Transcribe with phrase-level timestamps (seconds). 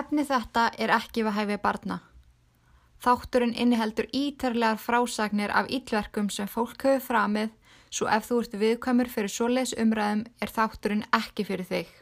[0.00, 1.96] Efni þetta er ekki við hæfið barna.
[3.04, 7.50] Þátturinn inniheldur ítarlegar frásagnir af íllverkum sem fólk hefur framið
[7.92, 11.92] svo ef þú ert viðkvæmur fyrir svoleiðs umræðum er þátturinn ekki fyrir þig.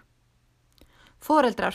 [1.19, 1.74] Fóreldrar,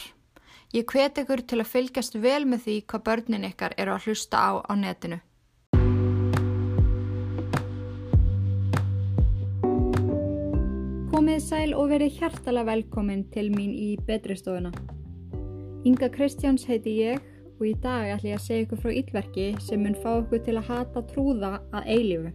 [0.72, 4.40] ég hvet ykkur til að fylgjast vel með því hvað börnin ykkar eru að hlusta
[4.40, 5.20] á á netinu.
[11.12, 14.72] Komið sæl og verið hjartalega velkomin til mín í betristofuna.
[15.84, 17.20] Inga Kristjáns heiti ég
[17.58, 20.56] og í dag ætlum ég að segja ykkur frá yllverki sem mun fá ykkur til
[20.56, 22.32] að hata trúða að eilífu.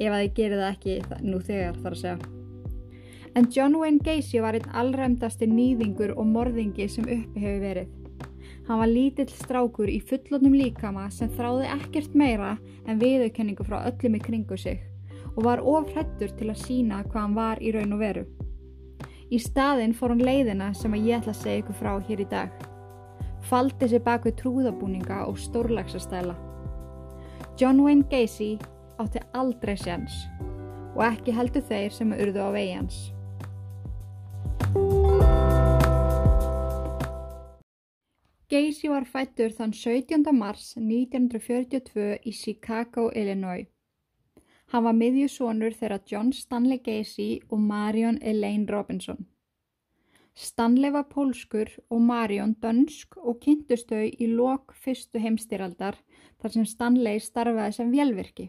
[0.00, 0.96] Ef að þið gerir það ekki
[1.28, 2.18] nú þegar þar að segja.
[3.38, 7.94] En John Wayne Gacy var einn allræmdasti nýðingur og morðingi sem uppi hefur verið.
[8.66, 14.18] Hann var lítill strákur í fullotnum líkama sem þráði ekkert meira en viðaukenningu frá öllum
[14.18, 14.82] í kringu sig
[15.36, 18.26] og var ofrættur til að sína hvað hann var í raun og veru.
[19.30, 22.26] Í staðinn fór hann leiðina sem að ég ætla að segja ykkur frá hér í
[22.32, 22.64] dag.
[23.46, 26.34] Faldi sér bak við trúðabúninga og stórlagsastæla.
[27.60, 28.56] John Wayne Gacy
[28.98, 30.16] átti aldrei sjans
[30.96, 32.98] og ekki heldur þeir sem urðu á vegi hans.
[38.50, 40.26] Gacy var fættur þann 17.
[40.34, 43.70] mars 1942 í Chicago, Illinois.
[44.70, 49.24] Hann var miðjusónur þeirra John Stanley Gacy og Marion Elaine Robinson.
[50.38, 55.98] Stanley var pólskur og Marion dönsk og kynntustau í lok fyrstu heimstyraldar
[56.38, 58.46] þar sem Stanley starfaði sem velvirki.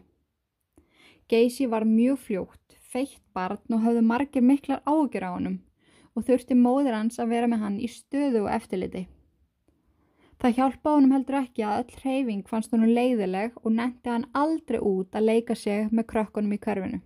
[1.26, 5.58] Gacy var mjög fljótt, feitt barn og hafði margir miklar ágjur á honum
[6.14, 9.08] og þurfti móður hans að vera með hann í stöðu og eftirliti.
[10.42, 14.80] Það hjálpa honum heldur ekki að öll hreyfing fannst honum leiðileg og netti hann aldrei
[14.82, 16.96] út að leika sig með krökkunum í körfinu.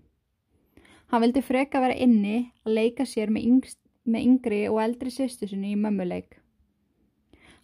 [1.12, 3.78] Hann vildi freka vera inni að leika sér með, yngst,
[4.08, 6.38] með yngri og eldri sýstusinni í mömmuleik.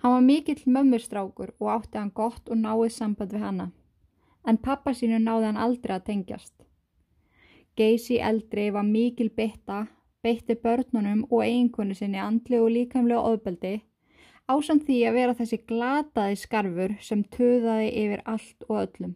[0.03, 3.67] Hann var mikill mömmurstrákur og átti hann gott og náið samband við hanna,
[4.45, 6.53] en pappa sínu náði hann aldrei að tengjast.
[7.81, 9.87] Geysi eldri var mikil bytta,
[10.21, 13.73] beitti börnunum og eiginkonu sinni andli og líkamlega ofbeldi
[14.51, 19.15] ásamt því að vera þessi glataði skarfur sem töðaði yfir allt og öllum.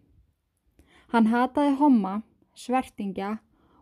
[1.12, 2.14] Hann hataði homma,
[2.54, 3.36] svertingja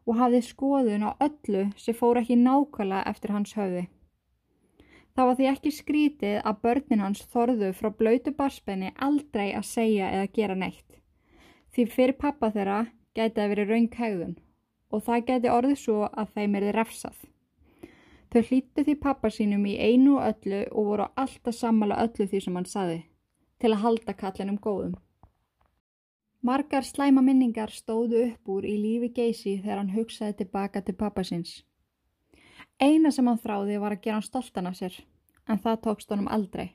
[0.04, 3.86] og hafði skoðun á öllu sem fór ekki nákvæmlega eftir hans höfði.
[5.14, 10.10] Það var því ekki skrítið að börnin hans þorðu frá blöytu barspenni aldrei að segja
[10.10, 10.98] eða gera neitt.
[11.70, 12.80] Því fyrir pappa þeirra
[13.14, 14.34] gæti að veri raung hegðun
[14.90, 17.16] og það gæti orðið svo að þeim erði refsað.
[18.34, 22.38] Þau hlýttu því pappa sínum í einu og öllu og voru alltaf sammala öllu því
[22.42, 22.96] sem hann saði,
[23.62, 24.96] til að halda kallinum góðum.
[26.42, 31.22] Margar slæma minningar stóðu upp úr í lífi geysi þegar hann hugsaði tilbaka til pappa
[31.22, 31.62] síns.
[32.82, 34.98] Eina sem hann þráði var að gera hann stoltan af sér,
[35.46, 36.74] en það tókst honum aldrei.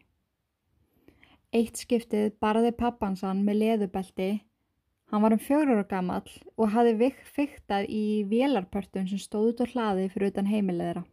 [1.51, 4.31] Eitt skiptið barði pappansan með leðubelti,
[5.11, 6.23] hann var um fjögur ára gammal
[6.55, 11.09] og hafi vikk fyrktað í vélarpörtun sem stóðut og hlaði fyrir utan heimileðra.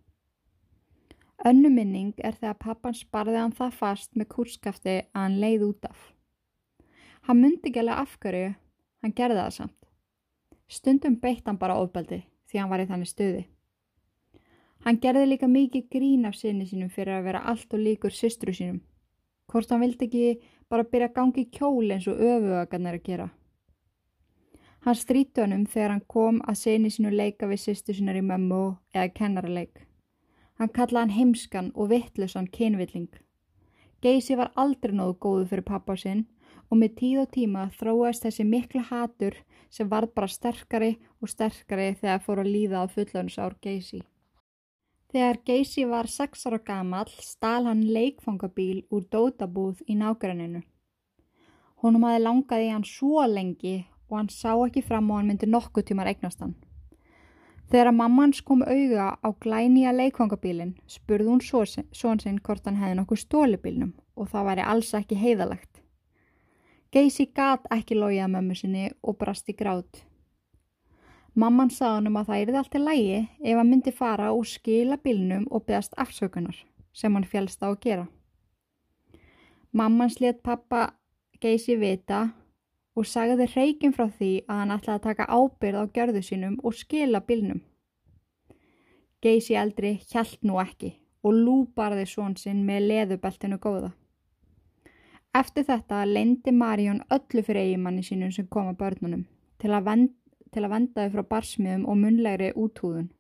[1.45, 5.89] Önnu minning er þegar pappan sparði hann það fast með kúrskafti að hann leið út
[5.91, 5.99] af.
[7.29, 8.55] Hann myndi ekki alveg afhverju,
[9.03, 9.91] hann gerði það samt.
[10.67, 13.45] Stundum beitt hann bara ofbeldi því hann var í þannig stuði.
[14.87, 18.55] Hann gerði líka mikið grín af sinni sínum fyrir að vera allt og líkur systru
[18.55, 18.81] sínum.
[19.51, 23.29] Hvort hann vildi ekki bara byrja að gangi kjól eins og öfuagan er að gera.
[24.87, 28.63] Hann stríti honum þegar hann kom að sinni sínu leika við systru sínar í mömmu
[28.95, 29.86] eða kennarleik.
[30.57, 33.11] Hann kallaði hann heimskan og vittlusan kynvilling.
[34.03, 36.25] Geysi var aldrei nógu góðu fyrir pappa sinn
[36.71, 39.37] og með tíð og tíma þróast þessi mikla hatur
[39.71, 44.03] sem var bara sterkari og sterkari þegar fór að líða á fullönsár Geysi.
[45.13, 50.63] Þegar Geysi var 6 ára gamall stál hann leikfangabíl úr dótabúð í nágranninu.
[51.83, 53.77] Honum hafi langaði hann svo lengi
[54.09, 56.57] og hann sá ekki fram og hann myndi nokkuð tímar eignast hann.
[57.67, 62.99] Þegar að mammans kom auða á glænýja leikvangabílinn spurði hún són sinn hvort hann hefði
[63.01, 65.83] nokkuð stólibílnum og það væri alls ekki heiðalegt.
[66.95, 70.05] Geysi gat ekki lójað mömmu sinni og brast í grát.
[71.35, 74.47] Mamman sað hann um að það erði allt í lægi ef hann myndi fara og
[74.49, 76.63] skila bílnum og beðast afsökunar
[76.97, 78.07] sem hann félst á að gera.
[79.77, 80.95] Mamman slétt pappa
[81.43, 82.31] Geysi vita
[82.97, 86.77] og sagði reygin frá því að hann ætlaði að taka ábyrð á gjörðu sínum og
[86.77, 87.61] skila bílnum.
[89.23, 90.95] Geysi eldri hjælt nú ekki
[91.27, 93.91] og lúbarði svon sinn með leðubeltinu góða.
[95.37, 99.27] Eftir þetta leindi Marjón öllu fyrir eigimanni sínum sem kom að börnunum
[99.61, 100.15] til að, vend,
[100.53, 103.11] til að vendaði frá barsmiðum og munlegri útúðun.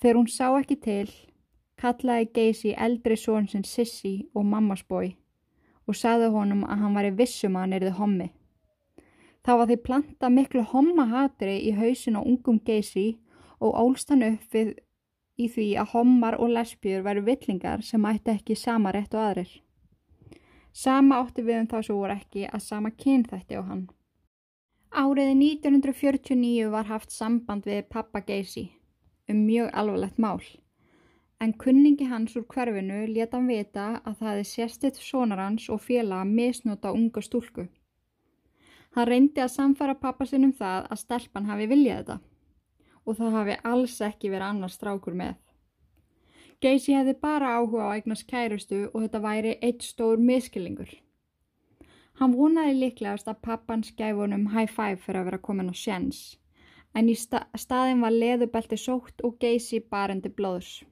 [0.00, 1.10] Þegar hún sá ekki til,
[1.80, 5.12] kallaði Geysi eldri són sinn Sissi og mammasbói
[5.86, 8.28] og sagði honum að hann var í vissum að hann erði hommi.
[9.44, 13.18] Það var því planta miklu hommahatri í hausin á ungum Geysi
[13.60, 14.72] og ólst hann upp við
[15.36, 19.50] í því að hommar og lesbjur væru villingar sem ætti ekki sama rétt og aðrir.
[20.72, 23.84] Sama átti við um þá svo voru ekki að sama kynþætti á hann.
[24.94, 28.68] Áriði 1949 var haft samband við pappa Geysi
[29.28, 30.40] um mjög alvarlegt mál
[31.44, 35.82] en kunningi hans úr hverfinu leta hann vita að það hefði sérstitt sonar hans og
[35.86, 37.66] félag að misnota unga stúlku.
[38.96, 42.18] Hann reyndi að samfara pappa sinn um það að stelpan hafi viljað þetta
[43.04, 45.34] og það hafi alls ekki verið annars strákur með.
[46.64, 50.94] Geysi hefði bara áhuga á eignast kærustu og þetta væri eitt stór miskillingur.
[52.20, 56.24] Hann vonaði líklegast að pappan skæf honum high five fyrir að vera komin á sjens
[56.94, 60.84] en í sta staðin var leðubelti sótt og Geysi barendi blóðs.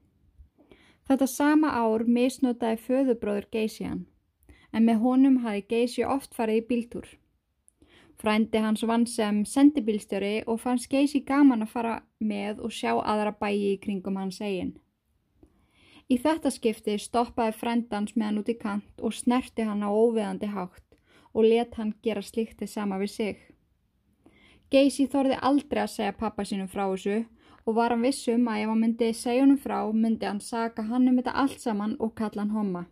[1.12, 4.06] Þetta sama ár misnotaði föðubróður Geysi hann,
[4.72, 7.08] en með honum hafi Geysi oft farið í bíltúr.
[8.16, 13.34] Frændi hans vann sem sendibílstjóri og fannst Geysi gaman að fara með og sjá aðra
[13.36, 14.72] bæi í kringum hans eigin.
[16.08, 20.48] Í þetta skipti stoppaði frændans með hann út í kant og snerti hann á óveðandi
[20.54, 20.96] hátt
[21.34, 23.36] og let hann gera slíktið sama við sig.
[24.72, 27.20] Geysi þorði aldrei að segja pappa sínum frá þessu
[27.66, 31.08] og var hann vissum að ef hann myndi segja honum frá myndi hann saka hann
[31.08, 32.84] um þetta allt saman og kalla hann homma.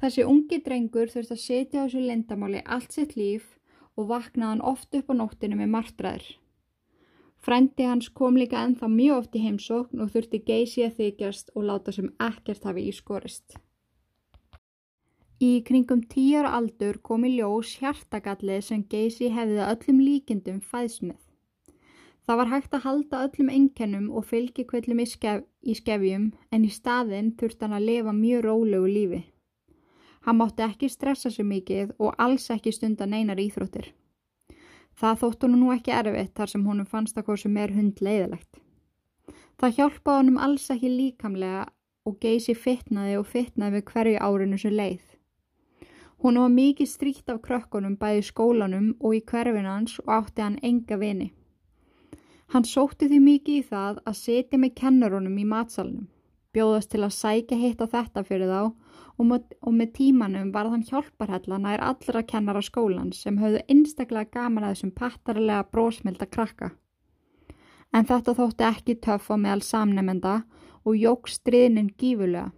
[0.00, 3.52] Þessi ungi drengur þurfti að setja á þessu lindamáli allt sitt líf
[3.96, 6.26] og vaknaði hann oft upp á nóttinu með martræður.
[7.44, 11.66] Frendi hans kom líka ennþá mjög oft í heimsókn og þurfti Geysi að þykjast og
[11.68, 13.58] láta sem ekkert hafi ískorist.
[15.44, 21.20] Í kringum tíjar aldur kom í ljós hjartagallið sem Geysi hefði öllum líkindum fæðs með.
[22.24, 26.70] Það var hægt að halda öllum enkenum og fylgjikvillum í, skef, í skefjum en í
[26.72, 29.20] staðinn þurfti hann að lifa mjög rólegu lífi.
[30.24, 33.90] Hann mátti ekki stressa sig mikið og alls ekki stunda neinar íþróttir.
[34.96, 38.00] Það þótt honum nú ekki erfitt þar sem honum fannst að hvað sem er hund
[38.00, 38.60] leiðilegt.
[39.60, 41.66] Það hjálpaði honum alls ekki líkamlega
[42.08, 45.04] og Geysi fitnaði og fitnaði við hverju árinu sem leið.
[46.24, 50.96] Hún var mikið stríkt af krökkunum bæði skólanum og í hverfinans og átti hann enga
[50.96, 51.34] vini.
[52.54, 56.04] Hann sótti því mikið í það að setja með kennarunum í matsalunum,
[56.54, 58.60] bjóðast til að sækja hitt á þetta fyrir þá
[59.18, 64.30] og með, og með tímanum var þann hjálparhella nær allra kennara skólan sem höfðu einstaklega
[64.38, 66.70] gaman að þessum pattarlega brósmilda krakka.
[67.90, 70.36] En þetta þótti ekki töff á meðal samnemenda
[70.86, 72.52] og jók striðnin gífulega.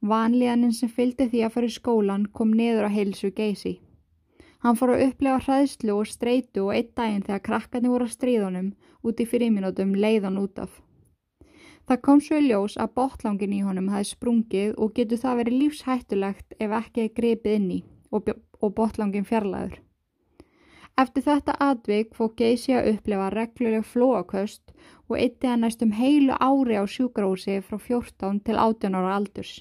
[0.00, 3.76] Vanlíðaninn sem fylgdi því að fara í skólan kom niður á heilsu geysi.
[4.60, 8.70] Hann fór að upplefa hræðslu og streitu og einn daginn þegar krakkarnir voru að stríðunum
[9.08, 10.72] út í fyrirminútum leiðan út af.
[11.88, 15.56] Það kom svo í ljós að botlangin í honum hafi sprungið og getur það verið
[15.62, 17.78] lífshættulegt ef ekki er grepið inn í
[18.12, 18.28] og,
[18.60, 19.80] og botlangin fjarlæður.
[21.00, 24.74] Eftir þetta atvik fór Geysi að upplefa regluleg flóaköst
[25.08, 29.56] og eitti hann næstum heilu ári á sjúkrósi frá 14 til 18 ára aldurs.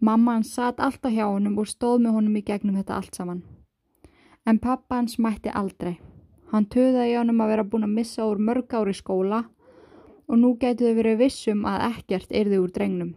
[0.00, 3.44] Mamma hans satt alltaf hjá honum og stóð með honum í gegnum þetta allt saman.
[4.48, 5.98] En pappa hans mætti aldrei.
[6.48, 9.42] Hann töðaði honum að vera búin að missa úr mörg ári skóla
[10.28, 13.10] og nú gætu þau verið vissum að ekkert erði úr drengnum.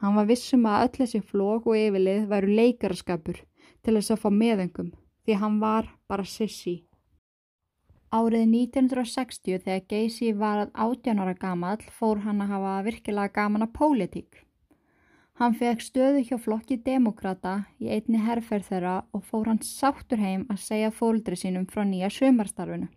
[0.00, 3.42] Hann var vissum að öll þessi flók og yfirlið væru leikaraskapur
[3.84, 4.92] til þess að fá meðengum
[5.26, 6.78] því hann var bara sissi.
[8.10, 13.68] Árið 1960 þegar Geysi var að 18 ára gamall fór hann að hafa virkilega gaman
[13.68, 14.46] að pólitík.
[15.40, 20.42] Hann fekk stöðu hjá flokki demokrata í einni herrferð þeirra og fór hann sáttur heim
[20.52, 22.90] að segja fóldri sínum frá nýja sömarstarfinu.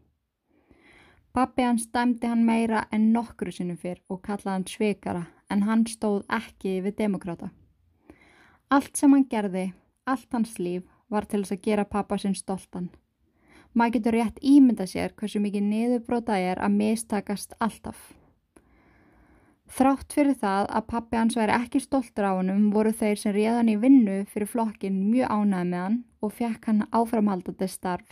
[1.32, 5.22] Pappi hans dæmdi hann meira en nokkru sínum fyrr og kallaði hann sveikara
[5.56, 7.48] en hann stóð ekki við demokrata.
[8.68, 9.70] Allt sem hann gerði,
[10.04, 12.90] allt hans líf, var til þess að gera pappa sinn stoltan.
[13.72, 18.12] Maður getur rétt ímynda sér hversu mikið niðurbróta er að mistakast alltaf.
[19.74, 23.72] Þrátt fyrir það að pappi hans væri ekki stoltur á hannum voru þeir sem réðan
[23.72, 28.12] í vinnu fyrir flokkin mjög ánæði með hann og fekk hann áframhaldandi starf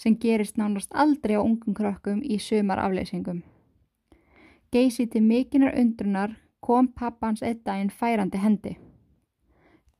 [0.00, 3.42] sem gerist nánast aldrei á ungum krökkum í sumar afleysingum.
[4.72, 8.74] Geysi til mikinar undrunar kom pappans einn daginn færandi hendi.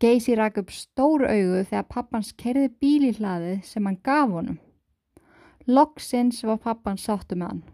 [0.01, 4.59] Geysi rak upp stóru augu þegar pappans kerði bíl í hlaðið sem hann gaf honum.
[5.69, 7.65] Loksins var pappans sáttu með hann.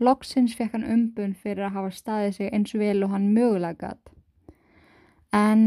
[0.00, 4.12] Loksins fekk hann umbun fyrir að hafa staðið sig eins vel og hann mögulega gætt.
[5.36, 5.64] En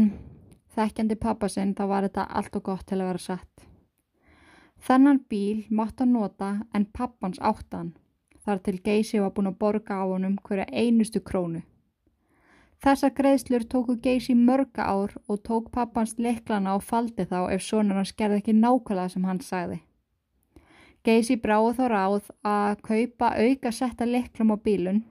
[0.74, 3.68] þekkjandi pappasinn þá var þetta allt og gott til að vera satt.
[4.84, 7.94] Þennan bíl mátt hann nota en pappans áttan
[8.44, 11.62] þar til Geysi var búin að borga á honum hverja einustu krónu.
[12.84, 18.02] Þessar greiðslur tóku Geysi mörga ár og tók pappans leiklana og faldi þá ef sonur
[18.02, 19.80] hans gerði ekki nákvæmlega sem hann sagði.
[21.04, 25.02] Geysi bráði þá ráð að kaupa auka setta leiklum á bílun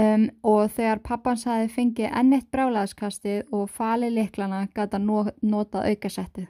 [0.00, 6.48] um, og þegar pappans hafi fengið ennitt brálaðskastið og falið leiklana gata notað auka settið.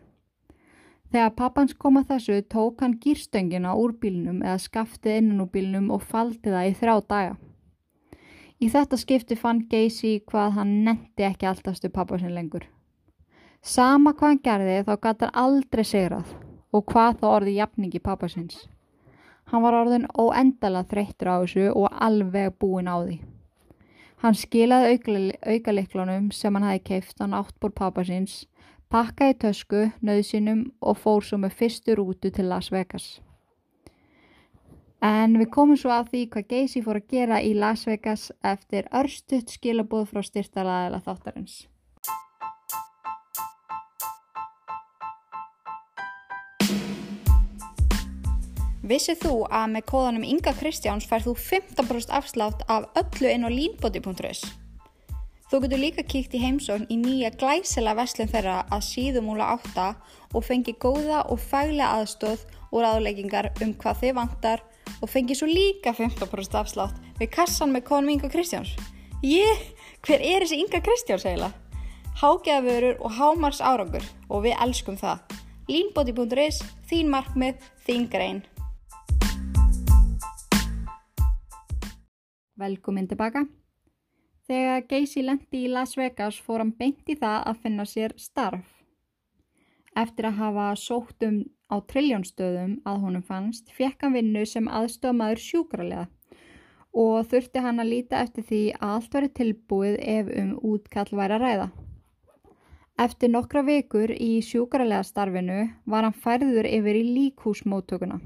[1.11, 5.89] Þegar pappans kom að þessu tók hann gýrstöngina úr bílnum eða skaftið innan úr bílnum
[5.91, 7.33] og faldi það í þrjá daga.
[8.61, 12.69] Í þetta skipti fann Geysi hvað hann nendi ekki alltaf stu pappa sin lengur.
[13.61, 16.31] Sama hvað hann gerði þá gæti hann aldrei segrað
[16.73, 18.69] og hvað þá orði jafningi pappa sins.
[19.51, 23.17] Hann var orðin óendala þreyttur á þessu og alveg búin á því.
[24.23, 24.99] Hann skilaði
[25.49, 28.45] aukaliklunum sem hann hafi keift á náttbór pappa sins,
[28.93, 33.19] pakkaði tösku, nöðsinum og fór svo með fyrstu rútu til Las Vegas.
[35.01, 38.91] En við komum svo að því hvað Geysi fór að gera í Las Vegas eftir
[38.93, 41.63] örstuðt skilabóð frá styrtalaðila þáttarins.
[48.91, 53.51] Vissið þú að með kóðanum Inga Kristjáns færð þú 15% afslátt af öllu inn á
[53.53, 54.41] línbóti.is?
[55.47, 59.87] Þú getur líka kíkt í heimsókn í nýja glæsela vestlun þeirra að síðumúla átta
[60.35, 62.43] og fengi góða og fælega aðstóð
[62.73, 64.67] og ráðleggingar um hvað þið vantar
[64.99, 68.75] og fengi svo líka 15% afslátt við kassan með konum Inga Kristjáns.
[69.23, 69.67] Ég,
[70.03, 71.55] hver er þessi Inga Kristjáns eiginlega?
[72.19, 75.23] Hágeðavörur og hámars árangur og við elskum það.
[75.71, 78.43] Línbóti.is, þín markmið, þín grein.
[82.61, 83.47] Velkomin tilbaka.
[84.51, 88.67] Þegar Geysi lendi í Las Vegas fór hann beint í það að finna sér starf.
[89.97, 95.43] Eftir að hafa sótt um á triljónstöðum að honum fannst, fekk hann vinnu sem aðstofmaður
[95.45, 96.07] sjúkralega
[96.91, 101.37] og þurfti hann að líta eftir því að allt verið tilbúið ef um útkall væri
[101.39, 101.69] að ræða.
[103.01, 108.19] Eftir nokkra vikur í sjúkralega starfinu var hann færður yfir í líkhúsmóttökuna.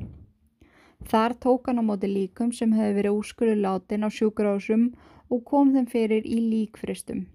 [1.05, 4.91] Þar tók hann á móti líkum sem hefði verið úrskurðu látin á sjúkrásum
[5.31, 7.27] og kom þeim fyrir í líkfristum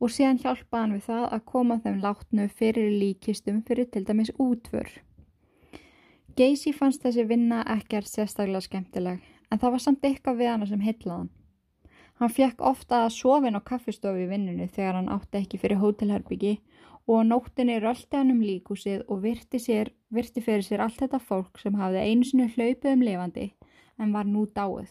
[0.00, 4.32] og síðan hjálpaði hann við það að koma þeim látnu fyrir líkistum fyrir til dæmis
[4.36, 4.90] útvör.
[6.36, 10.82] Geysi fannst þessi vinna ekkert sérstaklega skemmtileg en það var samt eitthvað við hana sem
[10.84, 11.30] heitlaðan.
[12.20, 16.54] Hann fjekk ofta að sofin á kaffistofu í vinninu þegar hann átti ekki fyrir hótelherbyggi
[17.12, 21.58] og nóttinni röldi hann um líkúsið og virti, sér, virti fyrir sér allt þetta fólk
[21.62, 23.50] sem hafði einu sinu hlaupið um lifandi
[23.98, 24.88] en var nú dáið.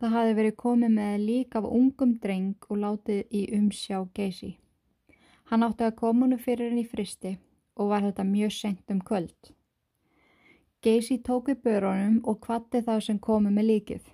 [0.00, 4.56] Það hafði verið komið með lík af ungum dreng og látið í umsjá Geysi.
[5.48, 7.36] Hann átti að koma húnu fyrir henni í fristi
[7.76, 9.52] og var þetta mjög sent um kvöld.
[10.82, 14.04] Geysi tók við börunum og kvatti þá sem komu með líkið.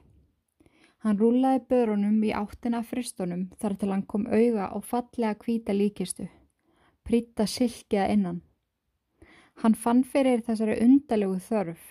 [1.02, 6.28] Hann rúlaði börunum í áttina fristunum þar til hann kom auga og fallega kvíta líkistu.
[7.02, 8.38] Prýtta silkiða innan.
[9.60, 11.82] Hann fann fyrir þessari undalegu þörf.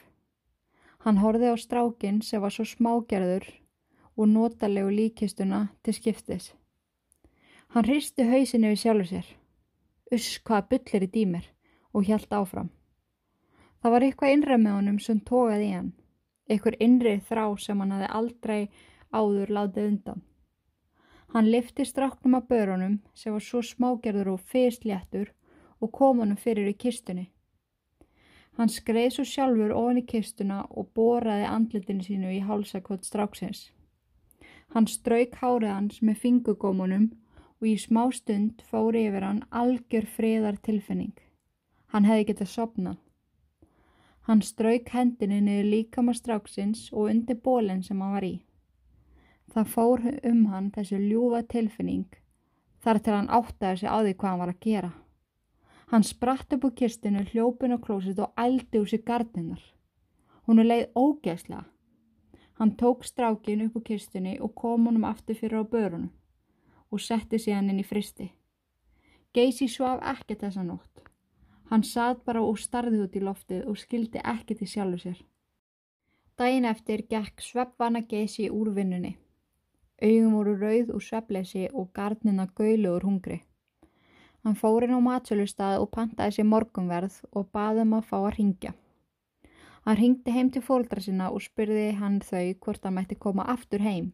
[1.06, 3.46] Hann horfið á strákin sem var svo smágerður
[4.18, 6.52] og notalegu líkistuna til skiptis.
[7.72, 9.28] Hann hristi hausinu við sjálfur sér.
[10.12, 11.46] Uss, hvaða byllir í dýmir
[11.96, 12.70] og hjælt áfram.
[13.82, 15.94] Það var eitthvað innra með honum sem tókaði í hann,
[16.50, 18.62] eitthvað innri þrá sem hann hafi aldrei
[19.16, 20.22] áður látið undan.
[21.32, 25.32] Hann lifti stráknum að börunum sem var svo smágerður og fyrstléttur
[25.80, 27.30] og kom honum fyrir í kistunni.
[28.62, 33.62] Hann skreið svo sjálfur ofan í kistuna og boraði andlitinu sínu í hálsakvot stráksins.
[34.76, 37.08] Hann strauk hárið hans með fingugómunum
[37.58, 41.16] og í smá stund fóri yfir hann algjör friðar tilfinning.
[41.90, 43.00] Hann hefði getið sopnað.
[44.30, 48.36] Hann strauk hendinni niður líkama stráksins og undir bólinn sem hann var í.
[49.58, 52.06] Það fór um hann þessu ljúfa tilfinning
[52.86, 54.94] þar til hann áttaði sig á því hvað hann var að gera.
[55.92, 59.60] Hann spratt upp úr kistinu, hljópin og klósit og ældi úr sig gardinnar.
[60.48, 61.66] Hún er leið ógeðslega.
[62.60, 66.12] Hann tók strákin upp úr kistunni og kom honum aftur fyrir á börunum
[66.92, 68.32] og setti sig hann inn í fristi.
[69.34, 71.04] Geysi svaf ekki þessa nótt.
[71.70, 75.20] Hann satt bara og starði út í loftið og skildi ekki til sjálfu sér.
[76.38, 79.18] Dæin eftir gekk sveppvana geysi úr vinnunni.
[80.02, 83.44] Augum voru rauð úr sveppleysi og gardnina gauðlu úr hungri.
[84.44, 88.34] Hann fór inn á matsölustað og pantaði sér morgunverð og baði um að fá að
[88.38, 88.72] ringja.
[89.86, 93.82] Hann ringdi heim til fóldra sinna og spurði hann þau hvort hann mætti koma aftur
[93.86, 94.12] heim.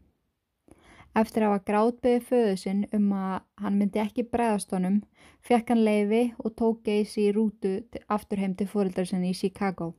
[1.18, 5.00] Eftir að hafa grátbyðið föðu sinn um að hann myndi ekki bregðast honum,
[5.42, 7.72] fekk hann leiði og tók geysi í rútu
[8.08, 9.94] aftur heim til fóröldarsinni í Chicago.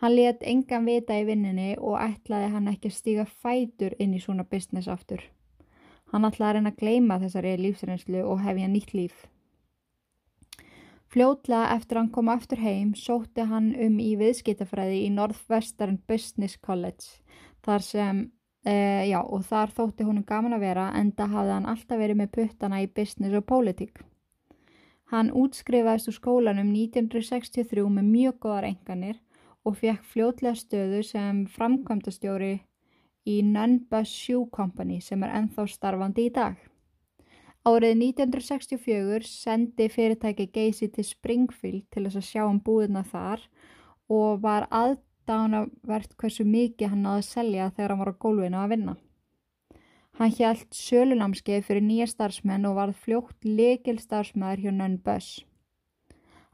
[0.00, 4.22] Hann let engan vita í vinninni og ætlaði hann ekki að stíga fætur inn í
[4.22, 5.22] svona business aftur.
[6.12, 9.24] Hann ætlaði að reyna að gleyma þessari lífsreynslu og hefja nýtt líf.
[11.10, 17.22] Fljótlega eftir hann kom aftur heim sótti hann um í viðskiptafræði í Northwestern Business College
[17.66, 18.20] þar sem,
[18.66, 18.74] e,
[19.10, 22.82] já, og þar þótti húnum gaman að vera enda hafði hann alltaf verið með puttana
[22.82, 24.02] í business og pólitík.
[25.10, 29.20] Hann útskrifaðist úr skólanum 1963 með mjög góðar enganir
[29.66, 32.54] og fekk fljótlega stöðu sem framkvæmdastjóri
[33.26, 36.56] í Nunbus Shoe Company sem er enþá starfandi í dag.
[37.66, 43.42] Árið 1964 sendi fyrirtæki Geysi til Springfield til þess að sjá um búðina þar
[44.06, 48.72] og var aðdánavert hversu mikið hann náði að selja þegar hann var á gólfinu að
[48.76, 48.94] vinna.
[50.16, 55.32] Hann hjælt sölunámskeið fyrir nýja starfsmenn og varð fljótt lekil starfsmæður hjá Nunn Bus.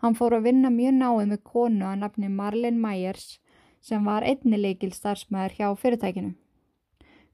[0.02, 3.36] Hann fór að vinna mjög náið með konu að nafni Marlene Myers
[3.84, 6.32] sem var einni lekil starfsmæður hjá fyrirtækinu.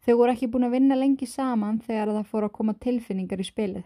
[0.09, 3.45] Þau voru ekki búin að vinna lengi saman þegar það fór að koma tilfinningar í
[3.45, 3.83] spilið.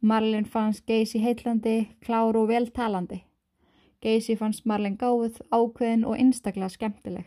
[0.00, 3.18] Marlin fannst Geysi heitlandi, klár og veltalandi.
[4.00, 7.26] Geysi fannst Marlin gáð, ákveðin og einstaklega skemmtileg.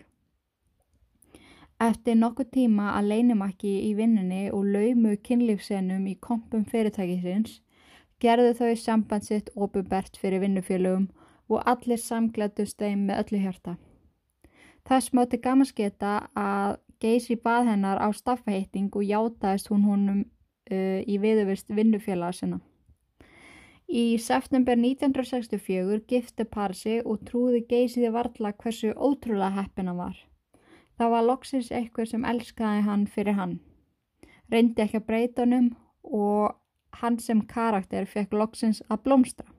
[1.77, 7.59] Eftir nokkuð tíma að leinumakki í vinnunni og laumu kynlífsennum í kompum fyrirtækisins
[8.17, 11.05] gerðu þau sambandsitt opubert fyrir vinnufélögum
[11.53, 13.77] og allir samglættust þeim með öllu hjarta.
[14.89, 21.19] Það smátti gamansketa að Geysi bað hennar á staffaheiting og játaðist hún honum uh, í
[21.21, 22.61] viðurvist vinnufélaga sinna.
[23.85, 30.17] Í september 1964 gifti parsi og trúði Geysiði varla hversu ótrúlega heppina var.
[30.97, 33.59] Það var loksins eitthvað sem elskaði hann fyrir hann.
[34.49, 35.69] Reyndi ekki að breyta honum
[36.01, 36.55] og
[37.01, 39.54] hann sem karakter fekk loksins að blómstra.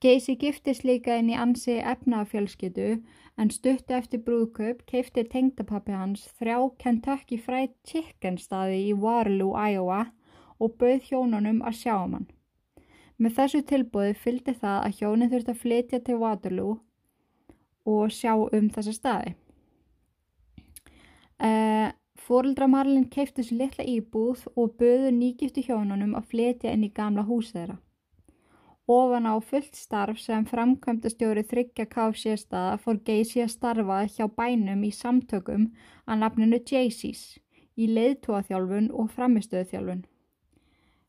[0.00, 2.88] Geysi giftist líka inn í ansi efnafjölskyttu
[3.40, 10.02] en stuttu eftir brúðkaup keifti tengdapappi hans þrjá Kentucky Fried Chicken staði í Waterloo, Iowa
[10.60, 12.26] og bauð hjónunum að sjá um hann.
[13.16, 16.74] Með þessu tilbúði fylgdi það að hjónin þurfti að flytja til Waterloo
[17.88, 19.32] og sjá um þessa staði.
[21.36, 21.88] Uh, eh,
[22.26, 27.24] Fórildra Marlin keifti þessu litla íbúð og bauðu nýgiftu hjónunum að flytja inn í gamla
[27.24, 27.78] hús þeirra.
[28.86, 34.92] Ofan á fullt starf sem framkvæmdastjóri þryggja KFC-staða fór Geysi að starfa hjá bænum í
[34.94, 35.64] samtökum
[36.06, 37.22] að nafninu Jaycees
[37.74, 40.04] í leiðtúaþjálfun og framistöðuþjálfun.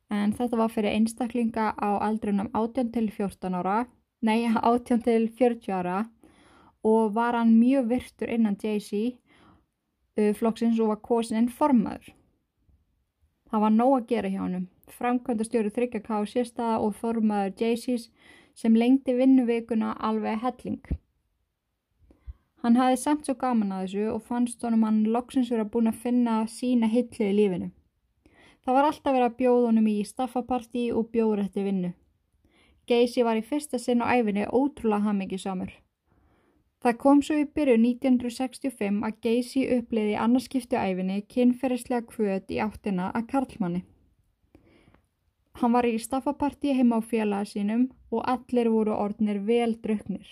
[0.09, 3.83] En þetta var fyrir einstaklinga á aldrunum 18 til 14 ára,
[4.25, 5.99] nei 18 til 40 ára
[6.81, 9.13] og var hann mjög virtur innan Jaycee
[10.17, 12.09] uh, flokksins og var kosin formaður.
[13.51, 18.09] Það var nóg að gera hjá hannum framkvæmdastjóri þryggja KFC-staða og formaður Jaycees
[18.57, 20.81] sem lengti vinnuveikuna alveg helling.
[22.63, 25.91] Hann hafi samt svo gaman að þessu og fannst honum hann loksins verið að búin
[25.91, 27.69] að finna sína hitlu í lífinu.
[28.65, 31.91] Það var alltaf verið að bjóða honum í staffapartí og bjóðrætti vinnu.
[32.87, 35.69] Geysi var í fyrsta sinn á æfinni ótrúlega hamingisamur.
[36.83, 43.11] Það kom svo í byrju 1965 að Geysi uppliði annarskiptu æfinni kynferðislega kvöt í áttina
[43.13, 43.83] að Karlmanni.
[45.57, 50.27] Hann var í staffapartí heima á félaga sínum og allir voru orðnir vel druknir.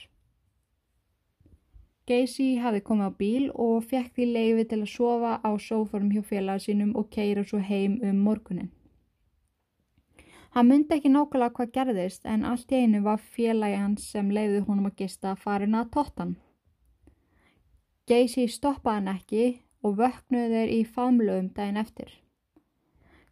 [2.05, 6.21] Geysi hafi komið á bíl og fekk því leiði til að sofa á sóforum hjá
[6.21, 8.69] félaga sínum og keira svo heim um morgunin.
[10.53, 14.61] Hann myndi ekki nákvæmlega hvað gerðist en allt í einu var félagi hans sem leiði
[14.67, 16.35] honum að gista farin að tóttan.
[18.05, 19.47] Geysi stoppaði hann ekki
[19.81, 22.13] og vöknuði þeir í famlögum daginn eftir.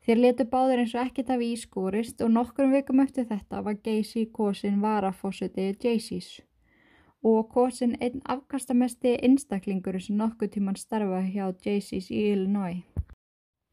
[0.04, 4.26] Þeir letu báður eins og ekkert af ískúrist og nokkrum vikum eftir þetta var Geysi
[4.36, 6.42] Kosin varafósiti Jaycees
[7.24, 12.84] og Kosin einn afkastamesti einstaklingur sem nokkuð tíman starfa hjá Jaycees í Illinois.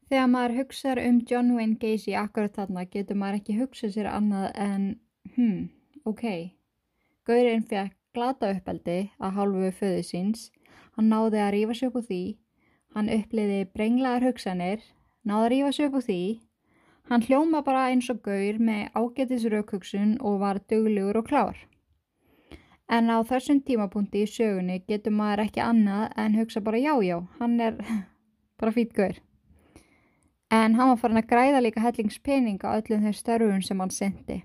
[0.07, 4.47] Þegar maður hugsaður um John Wayne Gacy akkurat þarna getur maður ekki hugsað sér annað
[4.59, 4.87] en
[5.35, 5.69] hmm,
[6.07, 6.23] ok.
[7.27, 10.49] Gaurinn fekk glata uppeldi að hálfu föðu síns,
[10.95, 12.23] hann náði að rífa sér upp úr því,
[12.95, 14.83] hann uppliði brenglaðar hugsanir,
[15.27, 16.21] náða að rífa sig upp úr því.
[17.09, 21.57] Hann hljóma bara eins og gaur með ágetis raukugsun og var döglegur og klár.
[22.91, 27.17] En á þessum tímapunkti í sögunni getur maður ekki annað en hugsa bara já já,
[27.39, 27.77] hann er
[28.59, 29.17] bara fít gaur.
[30.51, 34.43] En hann var farin að græða líka hellingspening á öllum þeir störfun sem hann sendi.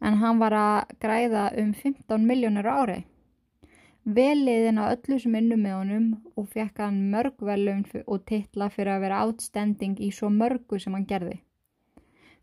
[0.00, 3.06] En hann var að græða um 15 miljónur árið
[4.08, 6.04] vel liðin á öllu sem innum með honum
[6.40, 10.94] og fekk hann mörg velum og titla fyrir að vera outstanding í svo mörgu sem
[10.96, 11.42] hann gerði.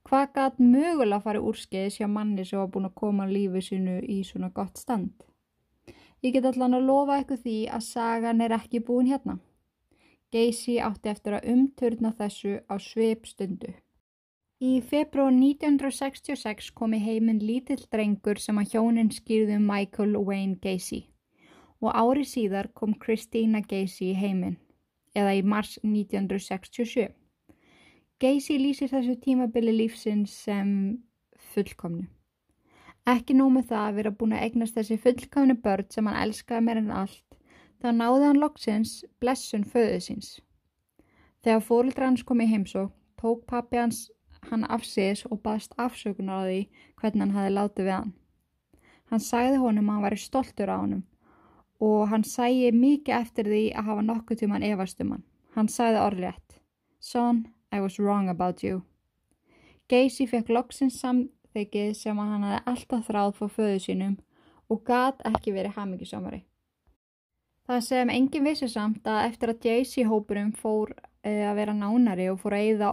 [0.06, 3.96] Hvað gæt mögulega að fara úrskeiðis hjá manni sem var búin að koma lífið sinu
[4.02, 5.16] í svona gott stand?
[6.22, 9.40] Ég get allan að lofa eitthvað því að sagan er ekki búin hérna.
[10.34, 13.74] Gacy átti eftir að umturna þessu á svip stundu.
[14.62, 21.08] Í februar 1966 kom í heiminn lítill drengur sem að hjónin skýrðu Michael Wayne Gacy
[21.86, 24.58] og ári síðar kom Christina Gacy í heiminn,
[25.14, 27.12] eða í mars 1967.
[28.22, 30.70] Gacy lýsir þessu tímabili lífsins sem
[31.54, 32.08] fullkomnu.
[33.06, 36.82] Ekki nómið það að vera búin að eignast þessi fullkomnu börn sem hann elskaði meir
[36.82, 37.40] en allt,
[37.84, 40.30] þá náði hann loksins blessun föðu síns.
[41.46, 42.88] Þegar fórildra hans kom í heimsó,
[43.22, 44.08] tók pappi hans
[44.50, 46.62] hann afsýðis og baðst afsökunar á því
[46.98, 48.16] hvernig hann hafi látið við hann.
[49.12, 51.04] Hann sagði honum að hann væri stoltur á honum
[51.84, 55.26] og hann sæi mikið eftir því að hafa nokkuð tíman efast um hann.
[55.56, 56.60] Hann sagði orðrétt
[57.00, 58.82] Son, I was wrong about you.
[59.90, 64.16] Gacy fekk loksins samþykið sem að hann hafi alltaf þráð fór föðu sínum
[64.72, 66.42] og gat ekki verið hamingisamari.
[67.66, 72.28] Það sem enginn vissi samt að eftir að Jaycee hópurum fór uh, að vera nánari
[72.32, 72.90] og fór að eyða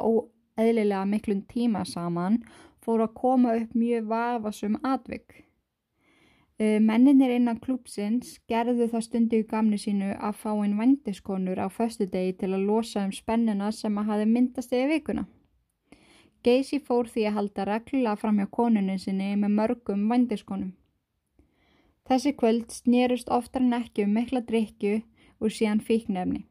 [0.60, 2.42] eðlilega miklum tíma saman
[2.84, 5.42] fór að koma upp mjög vafasum atvik.
[6.62, 12.06] Menninir innan klúpsins gerðu það stundu í gamni sínu að fá einn vandiskonur á föstu
[12.06, 15.24] degi til að losa um spennina sem að hafi myndast yfir vikuna.
[16.42, 20.72] Geysi fór því að halda reglulega fram hjá konunni sinni með mörgum vandiskonum.
[22.06, 25.02] Þessi kvöld snýrust oftar en ekki um mikla drikju
[25.40, 26.44] og síðan fíknefni.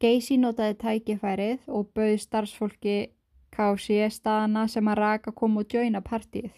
[0.00, 2.96] Gacy notaði tækifærið og bauði starfsfólki
[3.52, 6.52] kási staðana sem að raka kom og djöina partíið,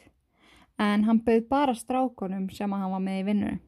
[0.80, 3.62] en hann bauð bara strákonum sem að hann var með í vinnunum.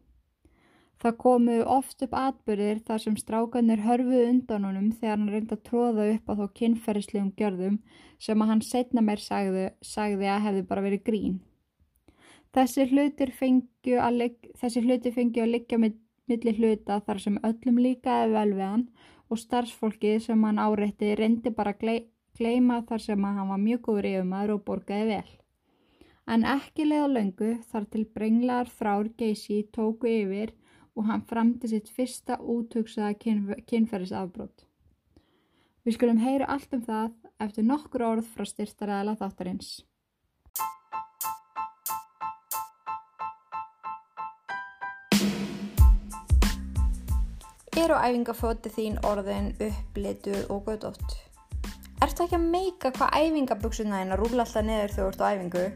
[0.97, 5.67] Það komu oft upp atbyrðir þar sem strákanir hörfuð undan honum þegar hann reynda að
[5.69, 7.77] tróða upp á þó kynferðislegum gjörðum
[8.27, 11.37] sem að hann setna meir sagði, sagði að hefði bara verið grín.
[12.57, 14.23] Þessi hluti fengju að,
[14.65, 18.87] að liggja með milli hluta þar sem öllum líkaði vel við hann
[19.29, 22.07] og starfsfólkið sem hann áreitti reyndi bara að
[22.39, 25.29] gleima þar sem hann var mjög góður yfirmaður og borgaði vel.
[26.27, 30.51] En ekki leiða löngu þar til brenglar frár geysi tóku yfir
[30.99, 34.65] og hann framti sitt fyrsta útugsaða kynf kynferðisafbrót.
[35.87, 37.13] Við skulum heyra allt um það
[37.47, 39.71] eftir nokkur orð frá styrtaræðala þáttarins.
[47.79, 51.21] Er á æfingafóti þín orðin upplituð og gödótt?
[52.03, 55.31] Ertu ekki að meika hvað æfingaböksunna þín að rúla alltaf neður þegar þú ert á
[55.31, 55.69] æfingu?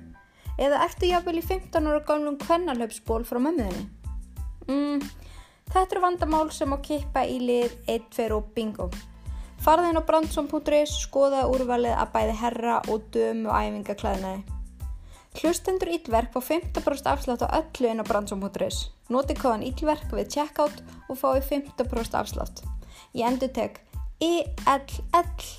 [0.61, 3.87] Eða ertu jáfnvel í 15 ára gamlum kvennalöpsból frá mömmuðinni?
[4.69, 5.01] Mm,
[5.73, 8.91] þetta eru vandamál sem á kippa í lið 1, 2 og bingo.
[9.65, 14.41] Farðin á brandsson.is skoða úrvalið að bæði herra og dömu æfingaklæðinaði.
[15.41, 18.79] Hlustendur Íllverk fá 15% afslátt á öllu inn á brandsum.is.
[19.09, 20.77] Noti kóðan Íllverk við checkout
[21.09, 22.57] og fái 15% afslátt.
[23.17, 23.81] Ég endur tek
[24.21, 25.57] ILLVAFERK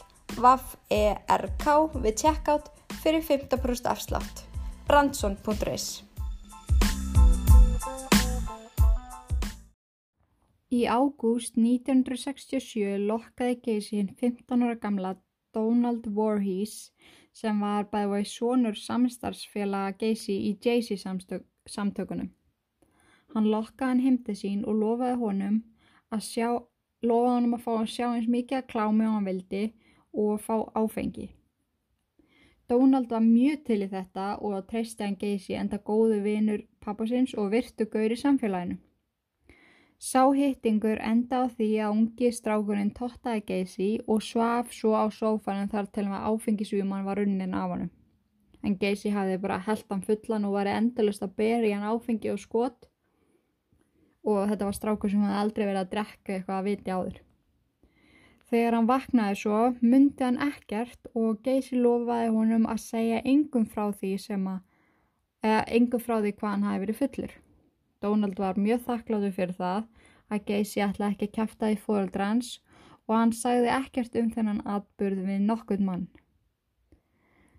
[2.06, 2.66] við checkout
[3.02, 4.51] fyrir 15% afslátt.
[4.92, 6.04] brandsson.is
[10.68, 15.14] Í ágúst 1967 lokkaði geysinn 15 ára gamla
[15.56, 16.76] Donald Voorhees
[17.32, 21.08] sem var bæði svonur samstarfsfélaga Gacy í Jay-Z
[21.72, 22.34] samtökunum.
[23.32, 25.62] Hann lokkaði hann heimtið sín og lofaði honum
[26.12, 26.50] að sjá,
[27.00, 29.70] lofaði honum að fá að sjá eins mikið að klámi á hann vildi
[30.12, 31.32] og að fá áfengi.
[32.72, 37.34] Donald var mjög til í þetta og að treysta hann Gacy enda góðu vinur pappasins
[37.36, 38.78] og virtu gaur í samfélaginu.
[40.02, 45.68] Sá hittingur enda á því að ungi strákurinn tottaði geysi og svaf svo á sófanum
[45.74, 47.92] þar til að áfengisvíman var runnin af hann.
[48.64, 52.40] En geysi hafði bara held hann fullan og var endalust að beri hann áfengi og
[52.40, 52.88] skot
[54.24, 57.20] og þetta var strákur sem hafði aldrei verið að drekka eitthvað að viti áður.
[58.52, 63.86] Þegar hann vaknaði svo myndi hann ekkert og geysi lofaði honum að segja engum frá
[63.96, 64.58] því sem að,
[65.40, 67.38] eða engum frá því hvað hann hafi verið fullur.
[68.04, 69.86] Donald var mjög þakkláttu fyrir það
[70.32, 72.52] að Geysi ætla ekki að kæfta í fóreldrans
[73.08, 76.06] og hann sagði ekkert um þennan atbyrð við nokkuð mann.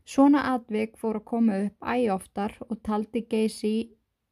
[0.04, 3.74] Svona atvik fór að koma upp ægoftar og taldi Geysi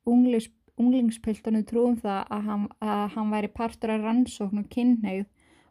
[0.04, 5.28] unglingspiltunum trúum það að hann, að hann væri partur af rannsókn og kynneið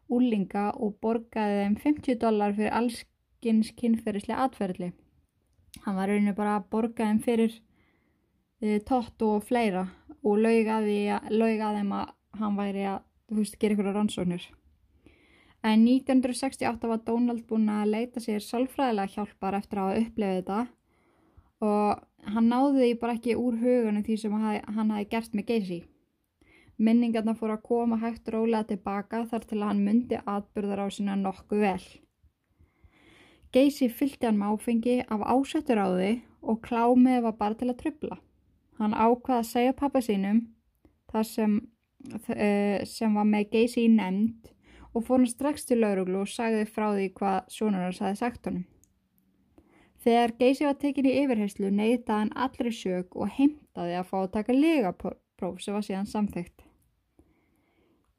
[0.10, 4.91] úlinga og borgaði þeim 50 dólar fyrir allskins kynferðislega atferðli.
[5.86, 7.54] Hann var rauninu bara að borga þeim fyrir
[8.62, 9.86] e, tótt og fleira
[10.24, 10.89] og laug að,
[11.32, 13.04] laug að þeim að hann væri að
[13.38, 14.50] veist, gera ykkur á rannsóknir.
[15.63, 20.60] En 1968 var Donald búin að leita sér sálfræðilega hjálpar eftir að upplegið þetta
[21.60, 25.80] og hann náði því bara ekki úr hugunum því sem hann hafi gert með Gacy.
[26.80, 31.18] Minningarna fór að koma hægt rólega tilbaka þar til að hann myndi atbyrðar á sína
[31.20, 31.88] nokkuð vel.
[33.52, 37.80] Geysi fylgti hann með áfengi af ásættur á því og klámið var bara til að
[37.82, 38.20] trubla.
[38.80, 40.39] Hann ákvaði að segja pappa sínum
[41.12, 41.58] þar sem,
[42.13, 44.54] uh, sem var með Geysi í nefnd
[44.94, 48.63] og fór hann strax til lauruglu og sagði frá því hvað hans hafi sagt honum.
[50.00, 54.34] Þegar Geysi var tekin í yfirheyslu neytaði hann allri sjög og heimtaði að fá að
[54.38, 56.68] taka legapróf sem var síðan samþygt.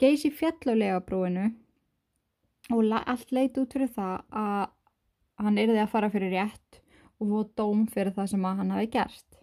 [0.01, 1.51] Geysi fjall á legaprófinu
[2.73, 4.71] og allt leit út fyrir það að
[5.45, 6.81] hann yrði að fara fyrir rétt
[7.21, 9.41] og fóð dóm fyrir það sem hann hafi gert.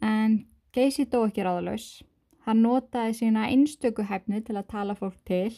[0.00, 0.38] En
[0.72, 2.00] Geysi dó ekki ráðalaus.
[2.46, 5.52] Hann notaði sína einstöku hefni til að tala fólk til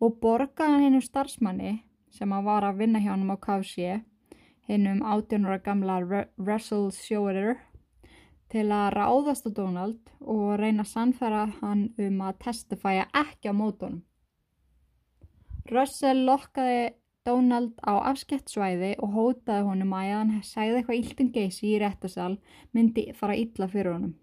[0.00, 1.74] og borgaði hennu starfsmanni
[2.14, 3.98] sem að var að vinna hjá hann á KFC
[4.68, 5.98] hinnum 18 ára gamla
[6.36, 7.58] Russell Sjóerir
[8.52, 13.54] til að ráðast á Donald og reyna að sannfæra hann um að testifæja ekki á
[13.54, 14.00] mótunum.
[15.68, 16.94] Russell lokkaði
[17.28, 22.38] Donald á afskettsvæði og hótaði honum að hann segði eitthvað íltum geysi í réttasal
[22.72, 24.14] myndi fara illa fyrir honum.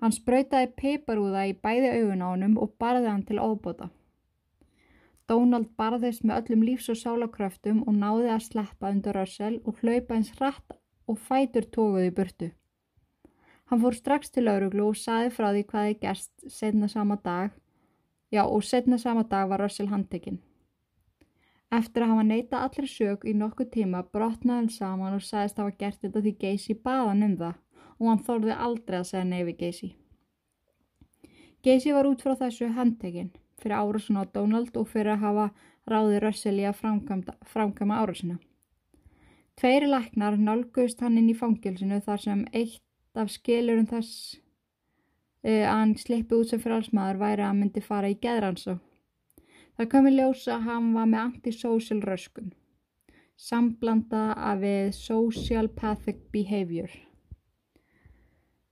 [0.00, 3.90] Hann spröytaði peiparúða í bæði augun á honum og barði hann til óbóta.
[5.30, 10.16] Donald barðist með öllum lífs- og sálakröftum og náði að sleppa undir Russell og hlaupa
[10.16, 10.74] eins hratt
[11.06, 12.48] og fætur tóguði burtu.
[13.70, 17.52] Hann fór strax til lauruglu og saði frá því hvaði gerst setna sama dag.
[18.34, 20.40] Já, og setna sama dag var Russell handtekinn.
[21.70, 25.76] Eftir að hafa neyta allir sög í nokkuð tíma brotnaði hann saman og sagðist hafa
[25.78, 27.54] gert þetta því Geysi baðan um það
[28.00, 29.92] og hann þorði aldrei að segja neyfi Geysi.
[31.62, 33.30] Geysi var út frá þessu handtekinn
[33.62, 35.48] fyrir árásuna á Donald og fyrir að hafa
[35.86, 36.82] ráði Russell í að
[37.54, 38.40] framkama árásuna.
[39.54, 42.82] Tveiri læknar nálgust hann inn í fangilsinu þar sem eitt
[43.18, 48.18] af skilurum þess uh, að hann slippi út sem frálsmaður væri að myndi fara í
[48.22, 48.78] geðransu.
[49.76, 52.50] Það komi ljósa að hann var með antisocial röskun,
[53.40, 56.90] samblanda af við socialpathic behavior.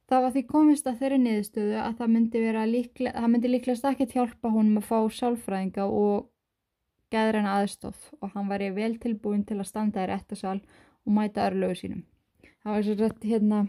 [0.08, 4.14] Það var því komist að þeirri niðurstöðu að það myndi, líkle, það myndi líklegast ekkert
[4.16, 6.28] hjálpa honum að fá sálfræðinga og
[7.12, 11.76] gæðræna aðstóð og hann væri vel tilbúin til að standa í réttasal og mæta örlögu
[11.80, 12.06] sínum.
[12.62, 13.60] Það var svo rétt hérna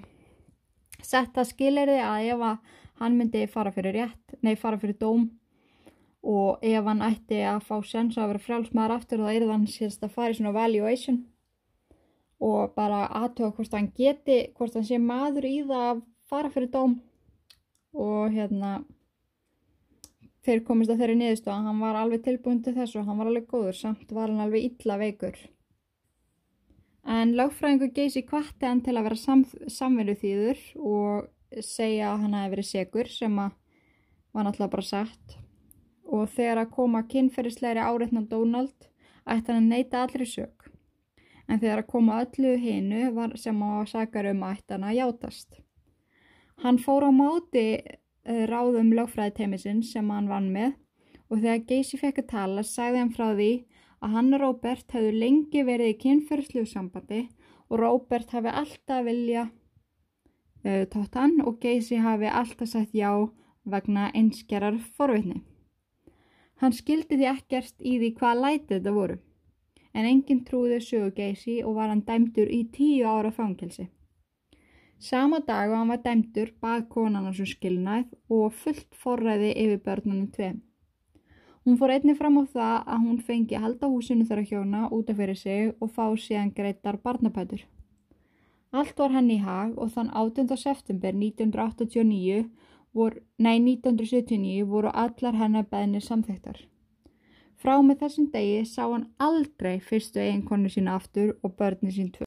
[1.06, 5.30] sett að skilirði að ef að hann myndi fara fyrir rétt, nei fara fyrir dóm
[6.24, 10.04] og ef hann ætti að fá sens að vera frjálsmaður aftur þá er þann sérst
[10.04, 11.22] að fara í svona valuation
[12.40, 16.72] og bara aðtöða hvort hann geti, hvort hann sé maður í það að fara fyrir
[16.72, 16.96] dóm.
[18.00, 18.80] Og hérna
[20.46, 23.32] þeir komist að þeirri niðurstu að hann var alveg tilbúin til þessu og hann var
[23.32, 25.40] alveg góður samt var hann alveg illa veikur
[27.10, 32.38] en lagfræðingu geysi kvatti hann til að vera sam, samverðu þýður og segja að hann
[32.38, 33.56] hefði verið segur sem að
[34.30, 35.40] var náttúrulega bara sagt
[36.10, 38.90] og þegar að koma kynferðisleiri áreitna Donald
[39.30, 40.70] ætti hann að neyta allri sög
[41.50, 45.60] en þegar að koma öllu hinnu sem að sakar um ætti hann að játast.
[46.62, 50.76] Hann fór á móti uh, ráðum lögfræðiteimisinn sem hann vann með.
[51.30, 53.52] Og þegar Geysi fekk að tala sagði hann frá því
[54.04, 57.22] að hann og Róbert hefðu lengi verið í kynferðslu sambandi
[57.70, 63.12] og Róbert hafi alltaf vilja uh, tótt hann og Geysi hafi alltaf sagt já
[63.70, 65.44] vegna einskerar forvitni.
[66.60, 69.20] Hann skildi því ekkert í því hvað lætið þetta voru
[69.94, 73.90] en enginn trúði sögu Geysi og var hann dæmdur í tíu ára fangelsi.
[75.00, 79.80] Sama dag og hann var dæmdur bað konan hans um skilnæð og fullt forræði yfir
[79.86, 80.60] börnunum tveim.
[81.70, 84.80] Hún fór einni fram á það að hún fengi að halda húsinu þar að hjóna
[84.96, 87.62] út af fyrir sig og fá síðan greitar barnapætur.
[88.74, 90.50] Allt var henni í hag og þann 18.
[90.58, 92.48] september 1989
[92.98, 96.58] vor, nei 1979 voru allar hennar beðnir samþektar.
[97.62, 102.26] Frá með þessum degi sá hann aldrei fyrstu eiginkonu sína aftur og börni sín tvö.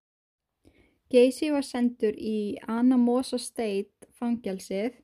[1.11, 5.02] Gacy var sendur í Anamosa State fangjálsið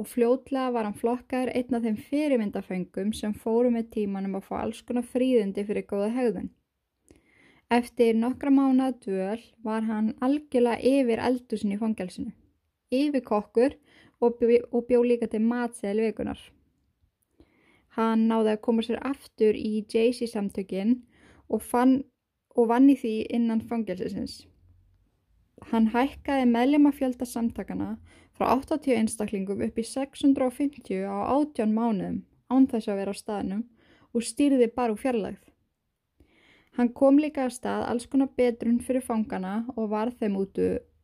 [0.00, 4.54] og fljótlega var hann flokkar einn af þeim fyrirmyndaföngum sem fóru með tímanum að fá
[4.62, 6.48] alls konar fríðundi fyrir góða hegðun.
[7.70, 12.32] Eftir nokkra mánuða dvöl var hann algjörlega yfir eldusin í fangjálsinu,
[12.90, 13.76] yfir kokkur
[14.20, 16.40] og, bjó, bjó líka til matseðil vikunar.
[17.98, 20.96] Hann náði að koma sér aftur í Jaycee samtökin
[21.52, 21.60] og,
[22.56, 24.46] og vann í því innan fangjálsisins.
[25.68, 27.98] Hann hækkaði meðlemafjölda samtakana
[28.40, 33.66] frá 80 einstaklingum upp í 650 á 18 mánuðum án þess að vera á staðnum
[34.16, 35.42] og stýrði bara úr fjarlægð.
[36.78, 40.56] Hann kom líka að stað alls konar betrun fyrir fangana og var þeim út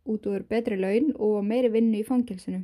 [0.07, 2.63] út úr betri laun og meiri vinnu í fangilsinu.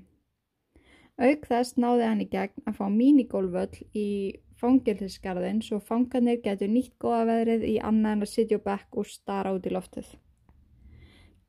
[1.21, 4.09] Auk þess náði hann í gegn að fá mínigólvöll í
[4.63, 9.11] fangilsisgarðin svo fangarnir getur nýtt góða veðrið í annað en að sitja á bekk og
[9.11, 10.07] stara út í loftið.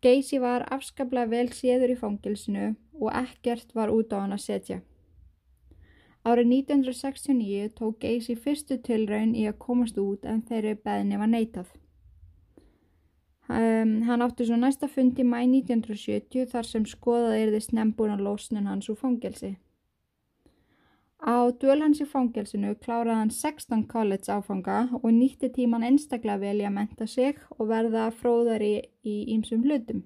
[0.04, 4.82] Geysi var afskaplega vel séður í fangilsinu og ekkert var út á hann að setja.
[6.24, 11.74] Árið 1969 tók Geysi fyrstu tilraun í að komast út en þeirri beðni var neitað.
[13.52, 18.16] Um, hann átti svo næsta fund í mæ 1970 þar sem skoðað er þið snembúna
[18.16, 19.58] losnin hans úr fangelsi.
[21.24, 26.66] Á dvölhans í fangelsinu kláraði hann 16 college áfanga og nýtti tíman einstaklega vel í
[26.68, 28.74] að menta sig og verða fróðari
[29.08, 30.04] í ýmsum hlutum.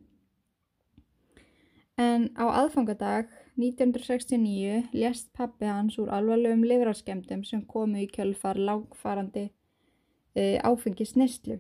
[1.97, 9.47] En á aðfangadag 1969 lést pappi hans úr alvarlegum livrarskemdum sem komu í kjölfar langfarandi
[10.38, 11.57] e, áfengis neslu.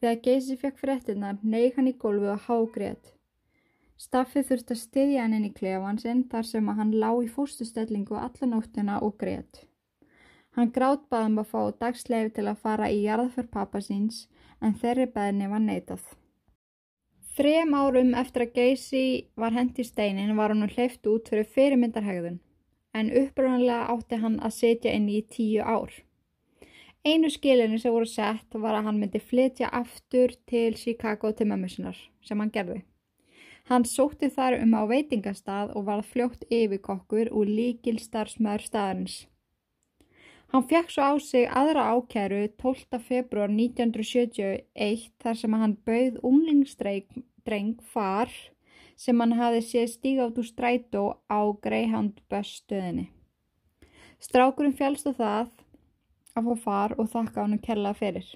[0.00, 3.14] Þegar Geysi fekk fréttina neyg hann í gólfi og hágrið
[3.98, 7.30] Staffið þurfti að styðja hann inn í klefan sinn þar sem að hann lá í
[7.34, 9.64] fóstustellingu alla nóttina og greiðt.
[10.54, 14.28] Hann grátt baðum að fá dagsleif til að fara í jarðför pappa síns
[14.62, 16.04] en þeirri beðni var neitað.
[17.38, 19.00] Þrem árum eftir að Geysi
[19.38, 22.40] var hendi í steinin var hann hleyft út fyrir fyrirmyndarhegðun
[22.98, 25.92] en uppröðanlega átti hann að setja inn í tíu ár.
[27.06, 32.02] Einu skilinu sem voru sett var að hann myndi flytja aftur til Chicago til mömmusinar
[32.26, 32.80] sem hann gerði.
[33.70, 39.18] Hann sótti þar um á veitingastað og var fljótt yfirkokkur úr líkil starfsmæður staðarins.
[40.50, 42.98] Hann fekk svo á sig aðra ákæru 12.
[43.04, 46.22] februar 1971 þar sem hann bauð
[47.48, 48.28] unglingsdreng far
[48.96, 53.10] sem hann hafi séð stíga át úr strætó á Greyhound bus stöðinni.
[54.20, 55.50] Strákurinn fjálst á það
[56.34, 58.26] að fá far og þakka hann að kella fyrir.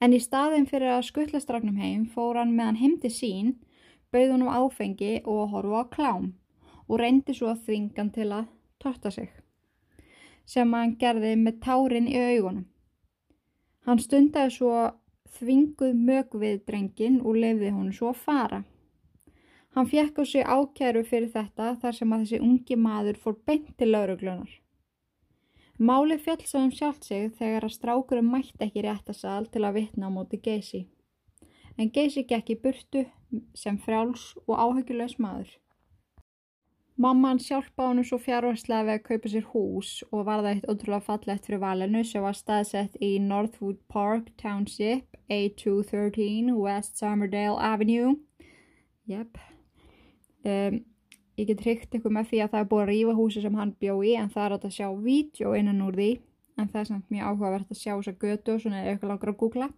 [0.00, 3.52] En í staðin fyrir að skuttla stráknum heim fór hann með hann heim til sín
[4.12, 6.32] bauð honum áfengi og að horfa á klám
[6.88, 8.46] og reyndi svo að þvingan til að
[8.80, 9.28] torta sig,
[10.46, 12.66] sem hann gerði með tárin í augunum.
[13.86, 14.72] Hann stundaði svo
[15.38, 18.60] þvinguð mög við drengin og lefði hún svo að fara.
[19.76, 23.74] Hann fjekk á sig ákjæru fyrir þetta þar sem að þessi ungi maður fór beint
[23.78, 24.54] til lauruglunar.
[25.78, 30.40] Málið fjallsaðum sjálft sig þegar að strákurum mætti ekki réttasal til að vitna á móti
[30.42, 30.88] geysi
[31.80, 33.06] en Geysi gekk í burtu
[33.56, 35.50] sem frjáls og áhyggulegs maður.
[37.00, 41.04] Mamman hjálpa honum svo fjárvarslega við að kaupa sér hús og var það eitt ótrúlega
[41.06, 48.18] fallegt fyrir valinu sem var staðsett í Northwood Park Township, A213 West Summerdale Avenue.
[49.08, 49.40] Jep.
[50.44, 50.76] Um,
[51.40, 53.72] ég get hrygt ykkur með því að það er búið að rýfa húsi sem hann
[53.80, 56.10] bjó í en það er átt að sjá vídeo innan úr því
[56.60, 59.32] en það er samt mjög áhugavert að sjá þess að götu og svona eitthvað langar
[59.32, 59.70] að googla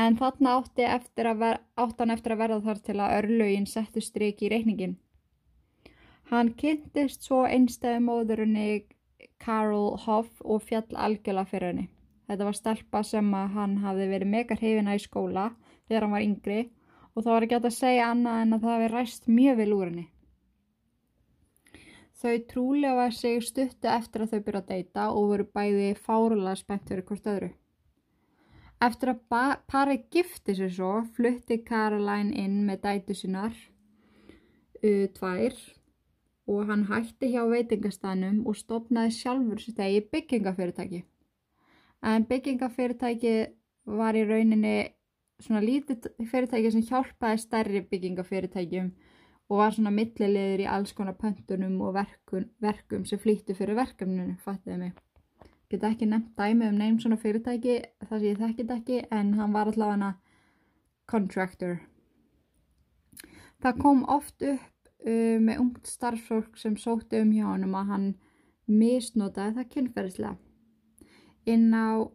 [0.00, 4.52] en þarna átti, átti hann eftir að verða þar til að örlögin settu stryk í
[4.56, 4.96] reikningin.
[6.30, 8.66] Hann kynntist svo einstæði móðurinni
[9.42, 11.88] Carol Hoff og fjall algjörla fyrir henni.
[12.30, 15.48] Þetta var stelpa sem hann hafði verið megar hefina í skóla
[15.88, 16.60] þegar hann var yngri
[17.16, 19.88] og þá var ekki að segja annað en að það hefði ræst mjög vel úr
[19.88, 20.04] henni.
[22.20, 26.86] Þau trúlega sig stuttu eftir að þau byrja að deyta og voru bæði fárulega spennt
[26.92, 27.50] fyrir hvort öðru.
[28.86, 33.56] Eftir að parið gifti sér svo flutti Caroline inn með dætu sinnar
[34.84, 35.58] uh, tvær
[36.48, 41.02] og hann hætti hjá veitingastænum og stopnaði sjálfur sér tegi byggingafyrirtæki.
[42.02, 43.34] En byggingafyrirtæki
[44.00, 44.76] var í rauninni
[45.40, 48.90] svona lítið fyrirtæki sem hjálpaði stærri byggingafyrirtækjum
[49.50, 54.36] og var svona millilegður í alls konar pöntunum og verkum, verkum sem flýttu fyrir verkefninu,
[54.44, 54.98] fattiði mig
[55.70, 57.76] get ekki nefnt dæmi um neym svona fyrirtæki
[58.08, 60.10] þar sem ég þekkit ekki en hann var allavega hana
[61.12, 61.76] contractor
[63.62, 67.92] það kom oft upp uh, með ungt starffólk sem sótti um hjá hann um að
[67.94, 68.08] hann
[68.70, 70.36] misnotaði það kynferðislega.
[71.50, 72.06] Inn á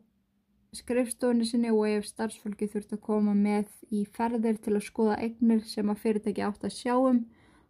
[0.76, 5.63] skrifstofunni sinni og ef starfsfólki þurft að koma með í ferðir til að skoða eignir
[5.67, 7.21] sem að fyrirtæki átt að sjáum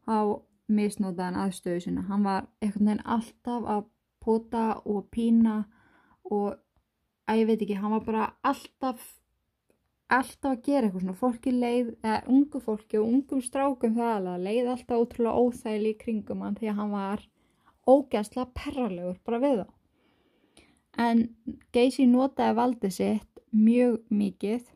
[0.09, 3.83] á misnotaðan aðstöðu sinna hann var einhvern veginn alltaf að
[4.25, 5.57] pota og pína
[6.25, 6.55] og
[7.29, 9.05] að ég veit ekki, hann var bara alltaf
[10.13, 11.17] alltaf að gera eitthvað svona.
[11.19, 15.99] Fólki leið, eða ungu fólki og ungum strákum það alveg, leið alltaf ótrúlega óþægli í
[16.01, 17.25] kringum hann því að hann var
[17.85, 19.67] ógæsla perralegur bara við þá.
[21.05, 21.25] En
[21.75, 24.71] Geysi notaði valdið sitt mjög mikið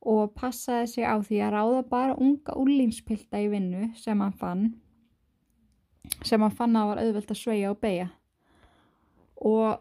[0.00, 4.64] og passaði sig á því að ráða bara unga úrlínspilta í vinnu sem hann fann
[6.24, 8.08] sem hann fann að var auðvelt að sveia og beigja
[9.44, 9.80] og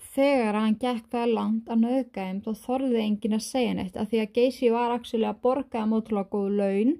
[0.00, 4.20] Þegar hann gekk það langt að nöðgæðum þá þorði engin að segja neitt að því
[4.22, 6.94] að Geysi var actually að borga um ótrúlega góð laun.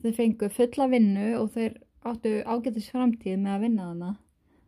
[0.00, 1.76] Þeir fengu fulla vinnu og þeir
[2.06, 4.10] áttu ágætis framtíð með að vinna þarna.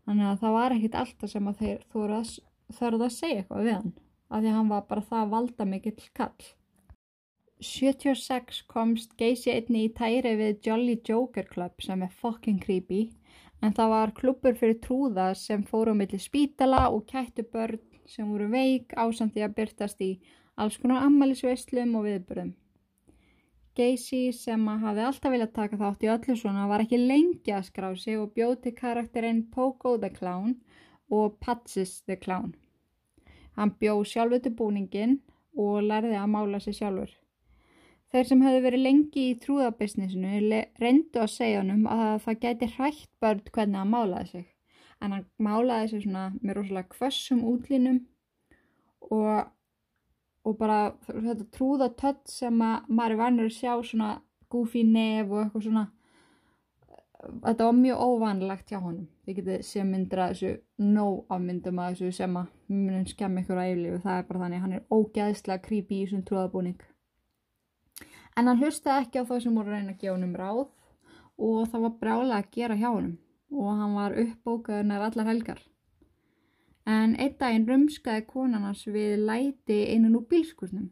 [0.04, 3.92] Þannig að það var ekkit alltaf sem að þeir þurfað að segja eitthvað við hann.
[4.28, 6.48] Af því að hann var bara það valda mikill kall.
[7.58, 13.08] 76 komst Geysi einni í tæri við Jolly Joker Club sem er fucking creepy.
[13.62, 18.28] En það var klubur fyrir trúða sem fóru á milli spítala og kættu börn sem
[18.30, 20.12] voru veik ásamt því að byrtast í
[20.58, 22.54] alls konar ammælisveislum og viðbörðum.
[23.78, 27.68] Gacy sem að hafi alltaf viljað taka þátt í öllu svona var ekki lengi að
[27.68, 30.56] skrá sig og bjóti karakterinn Pogo the Clown
[31.10, 32.56] og Patsis the Clown.
[33.54, 35.18] Hann bjó sjálfur til búningin
[35.54, 37.10] og lærði að mála sig sjálfur.
[38.08, 43.10] Þeir sem höfðu verið lengi í trúðabisnisinu reyndu að segja honum að það gæti hrætt
[43.20, 44.46] börn hvernig hann málaði sig.
[45.04, 48.00] En hann málaði sig svona með rosalega kvössum útlínum
[49.12, 49.52] og,
[50.40, 54.10] og bara þetta trúða tött sem að maður er vannur að sjá svona
[54.48, 55.86] goofy nef og eitthvað svona
[57.28, 59.08] þetta var mjög óvanlegt hjá honum.
[59.26, 60.54] Þið getið sem myndir að þessu
[60.96, 64.46] nóg af myndum að þessu sem að munum skemmi ykkur að yfirlifu, það er bara
[64.46, 66.86] þannig hann er ógæðslega creepy í þessum trúðabúning
[68.38, 70.66] en hann hlustaði ekki á það sem voru reyna að gefa honum ráð
[71.48, 73.16] og það var brálega að gera hjá honum
[73.50, 75.60] og hann var uppbókaður nær allar helgar.
[76.88, 80.90] En einn daginn rumskaði konan hans við læti innan úr bílskurnum.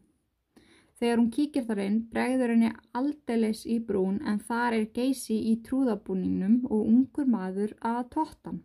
[0.97, 5.53] Þegar hún kíkir þar inn bregður henni aldeilis í brún en þar er geysi í
[5.67, 8.63] trúðabúningnum og ungur maður að tóttan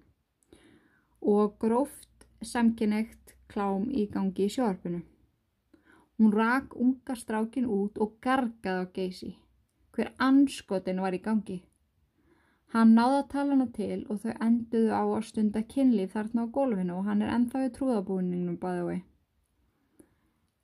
[1.23, 5.03] og gróft samkynegt klám í gangi í sjórfinu.
[6.19, 9.31] Hún rak unga strákin út og gargaði á geysi.
[9.93, 11.63] Hver anskotin var í gangi.
[12.73, 16.53] Hann náði að tala hana til og þau enduðu á að stunda kynlíf þarna á
[16.57, 19.01] gólfinu og hann er ennþá í trúðabúningnum bæði vei.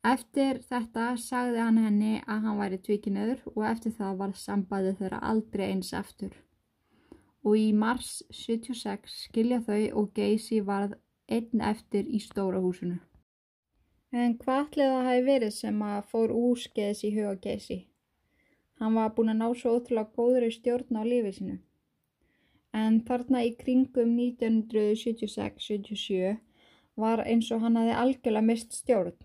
[0.09, 5.19] Eftir þetta sagði hann henni að hann væri tvíkinöður og eftir það var sambæði þeirra
[5.31, 6.33] aldrei eins eftir.
[7.45, 10.97] Og í mars 76 skilja þau og Geysi varð
[11.29, 12.97] einn eftir í stóra húsinu.
[14.13, 17.81] En hvað ætlið það hafi verið sem að fór úrskeiðis í huga Geysi?
[18.81, 21.59] Hann var búin að ná svo ótrúlega góður í stjórn á lífið sinu
[22.77, 26.37] en þarna í kringum 1976-77
[26.99, 29.17] var eins og hann hafi algjörlega mist stjórn.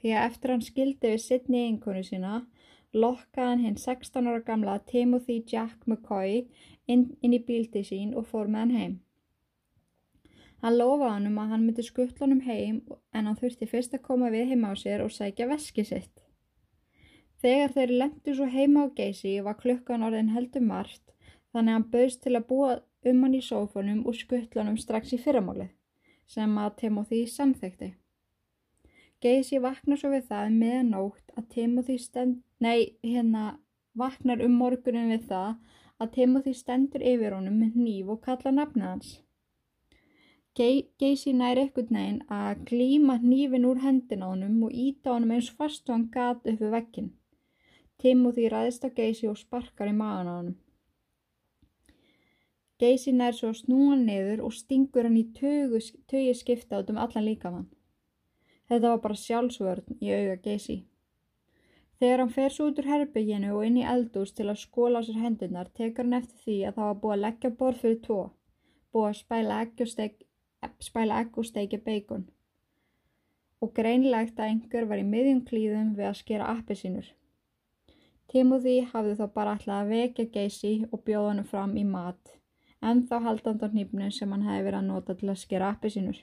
[0.00, 2.34] Því að eftir hann skildi við sittni einkonu sína,
[2.92, 6.32] lokkaði hann hinn 16 ára gamla Timothy Jack McCoy
[6.86, 8.94] inn, inn í bíldi sín og fór með hann heim.
[10.62, 12.76] Hann lofaði hann um að hann myndi skuttla hann um heim
[13.12, 16.22] en hann þurfti fyrst að koma við heima á sér og sækja veski sitt.
[17.42, 21.16] Þegar þeir lendu svo heima á geysi var klukkan orðin heldur margt
[21.52, 22.76] þannig að hann bauðst til að búa
[23.10, 25.72] um hann í sófunum og skuttlanum strax í fyrramálið
[26.30, 27.90] sem að Timothy samþekti.
[29.22, 32.40] Geysi vaknar svo við það meðanótt að Timothy stend...
[32.62, 33.58] Nei, hérna
[33.98, 35.58] vaknar um morgunin við það
[35.98, 39.12] að Timothy stendur yfir honum með nýf og kalla nafnið hans.
[40.58, 45.48] Geysi nær ekkert neginn að glíma nýfin úr hendin á honum og íta honum eins
[45.56, 47.06] fast og hann gat upp við vekkin.
[48.02, 50.58] Timothy ræðist á Geysi og sparkar í magan á honum.
[52.82, 57.70] Geysi nær svo snúan niður og stingur hann í tögi skipta út um allan líkamann.
[58.68, 60.76] Þetta var bara sjálfsvörn í auga Geysi.
[62.02, 65.06] Þegar hann fer svo út úr herbygginu og inn í eldús til að skóla á
[65.06, 68.20] sér hendunar tekar hann eftir því að það var búið að leggja borð fyrir tvo,
[68.92, 70.16] búið að spæla egg og, steik,
[70.82, 72.28] spæla egg og steikja beikon.
[73.62, 77.08] Og greinlegt að einhver var í miðjum klíðum við að skera appi sínur.
[78.32, 82.38] Timothy hafði þá bara ætlað að vekja Geysi og bjóða hann fram í mat
[82.82, 85.90] en þá haldand á nýpnu sem hann hefði verið að nota til að skera appi
[85.94, 86.18] sínur.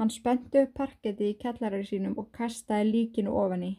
[0.00, 3.72] Hann spenntu upp parketti í kellarari sínum og kastaði líkinu ofan í,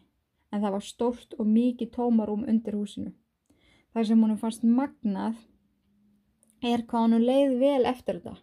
[0.53, 3.11] en það var stórt og mikið tómarum undir húsinu.
[3.93, 5.41] Það sem honum fannst magnað
[6.63, 8.38] er hvað hann leið vel eftir þetta.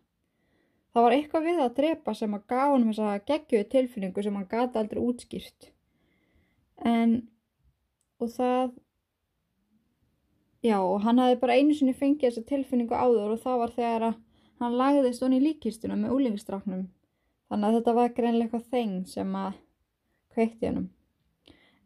[0.91, 4.39] Það var eitthvað við að drepa sem að gá hann þess að geggju tilfinningu sem
[4.39, 5.71] hann gata aldrei útskýrt.
[6.91, 7.19] En,
[8.19, 8.73] og það
[10.61, 14.17] Já, hann hafði bara einu sinni fengið þessa tilfinningu áður og það var þegar að
[14.61, 16.83] hann lagðist honni í líkistuna með úlingstraknum.
[17.49, 19.55] Þannig að þetta var greinlega eitthvað þeng sem að
[20.35, 20.91] kveikti hennum.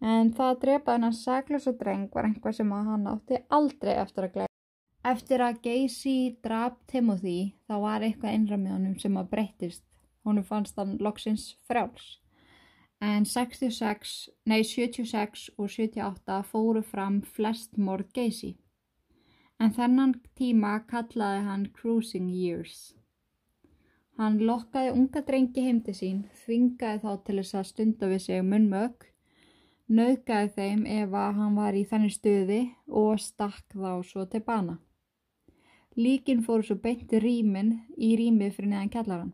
[0.03, 3.95] En það að drepa hennan saglus og dreng var einhvað sem að hann átti aldrei
[3.95, 4.54] eftir að gleyða.
[5.05, 9.85] Eftir að Geysi draf Timothy þá var eitthvað innra með honum sem að breyttist.
[10.25, 12.19] Honum fannst hann loksins frjáls.
[13.05, 18.55] En 66, nei 76 og 78 fóru fram flest morð Geysi
[19.61, 22.95] en þennan tíma kallaði hann Cruising Years.
[24.19, 29.07] Hann lokkaði unga drengi heimti sín, þvingaði þá til þess að stunda við sig munnmög,
[29.91, 32.61] nöðgæði þeim ef að hann var í þenni stuði
[33.03, 34.79] og stakk þá svo til bana.
[35.97, 39.33] Líkin fóru svo beinti rýmin í rýmið fyrir neðan kjallaran.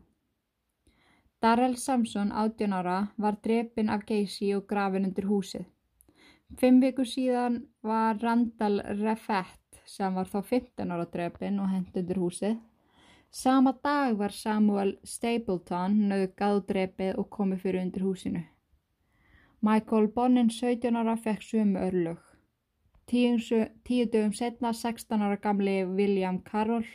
[1.41, 5.65] Darrell Samson, 18 ára, var drepin af geysi og grafin undir húsið.
[6.61, 12.21] Fimm vikur síðan var Randall Refett, sem var þá 15 ára drepin og hend undir
[12.21, 12.59] húsið.
[13.31, 18.43] Sama dag var Samuel Stapleton nöðgað drepið og komið fyrir undir húsinu.
[19.61, 22.30] Michael Bonin, 17 ára, fekk sömu örlög.
[23.11, 26.87] Tíu dögum setna, 16 ára gamli William Carroll,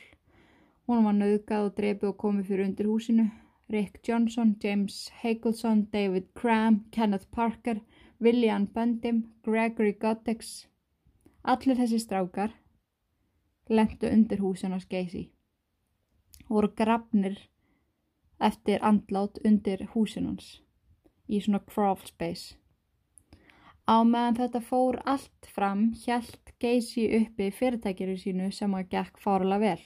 [0.88, 3.26] hún var nöðgað og drepið og komið fyrir undir húsinu.
[3.68, 7.82] Rick Johnson, James Hagelson, David Cram, Kenneth Parker,
[8.20, 10.66] William Bundim, Gregory Goddex.
[11.44, 12.54] Allir þessi strákar
[13.68, 15.26] lendu undir húsin á Skeisi
[16.46, 17.40] og voru grafnir
[18.40, 20.62] eftir andlát undir húsinans
[21.28, 22.54] í svona crawl space.
[23.86, 29.60] Á meðan þetta fór allt fram hjælt Geisi uppi fyrirtækjuru sínu sem að gekk fárlega
[29.62, 29.82] vel.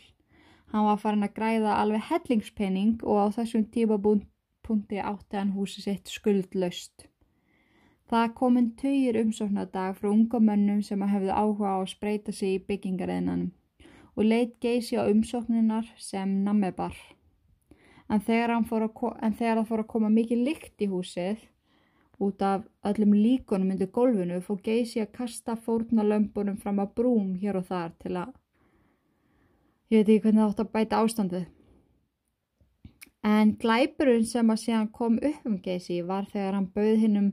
[0.72, 6.08] Hann var farin að græða alveg hellingspenning og á þessum tímapunkti átti hann húsi sitt
[6.08, 7.10] skuldlaust.
[8.08, 12.56] Það kominn töyir umsóknadag frá unga mönnum sem að hefðu áhuga á að spreita sig
[12.56, 13.52] í byggingariðinanum
[14.16, 16.96] og leitt geysi á umsókninar sem nammebar.
[18.08, 21.44] En þegar það fór að koma mikið lykt í húsið
[22.20, 27.60] út af öllum líkonum undir gólfinu fór geysi að kasta fórnalömbunum fram á brúm hér
[27.60, 28.36] og þar til að
[29.90, 31.46] Ég veit ekki hvernig það átt að bæta ástandið.
[33.26, 37.30] En glæpurinn sem að síðan kom upp um Geysi var þegar hann bauð hinn um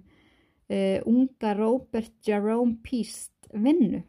[0.74, 4.02] uh, unga Robert Jerome Peast vinnu.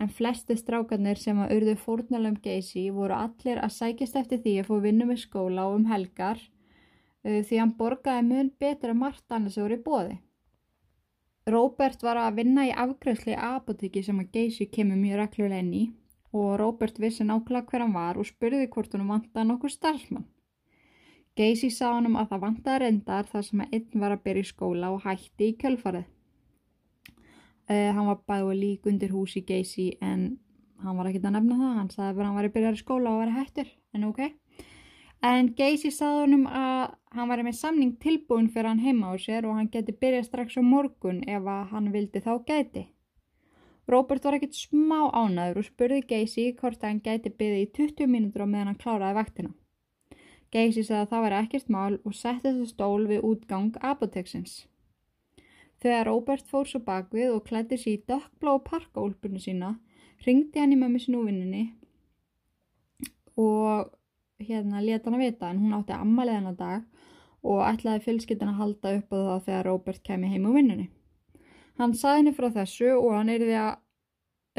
[0.00, 4.70] En flesti strákarnir sem að urðu fórnalum Geysi voru allir að sækist eftir því að
[4.70, 6.40] fá vinnu með skóla og um helgar
[7.22, 10.18] því hann borgaði mun betra margt annars voru í bóði.
[11.50, 15.82] Robert var að vinna í afgræsli apotekki sem að Geysi kemur mjög reglulega inn í
[16.32, 20.28] og Robert vissi nákvæmlega hver hann var og spurði hvort hann vantaði nokkur starfsmann.
[21.36, 24.44] Geysi sá hann um að það vantaði reyndar þar sem að einn var að byrja
[24.44, 26.06] í skóla og hætti í kjölfarið.
[27.70, 30.26] Uh, hann var bæðið lík undir hús í Geysi en
[30.82, 32.80] hann var ekkert að nefna það, hann sagði bara að hann var að byrja í
[32.82, 34.22] skóla og var hættur, en ok.
[35.22, 39.14] En Geysi sagði hann um að hann var með samning tilbúin fyrir hann heima á
[39.22, 42.88] sér og hann geti byrjað strax á morgun ef hann vildi þá gæti.
[43.92, 48.46] Robert var ekkert smá ánæður og spurði Geysi hvort hann gæti byggði í 20 mínútur
[48.46, 49.54] á meðan hann kláraði vaktina.
[50.52, 54.58] Geysi sagði að það var ekkert mál og setti þessu stól við útgang apoteksins.
[55.82, 59.76] Þegar Robert fór svo bakvið og klætti sér í dökkblá parkaúlpunni sína,
[60.26, 61.64] ringdi hann í mömmu sín úr vinninni
[63.38, 63.90] og
[64.48, 66.82] hérna leta hann að vita en hún átti ammalið hennar dag
[67.42, 70.88] og ætlaði fjölskyttin að halda upp á það þegar Robert kemi heim úr vinninni.
[71.80, 73.72] Hann saði henni frá þessu og hann erði að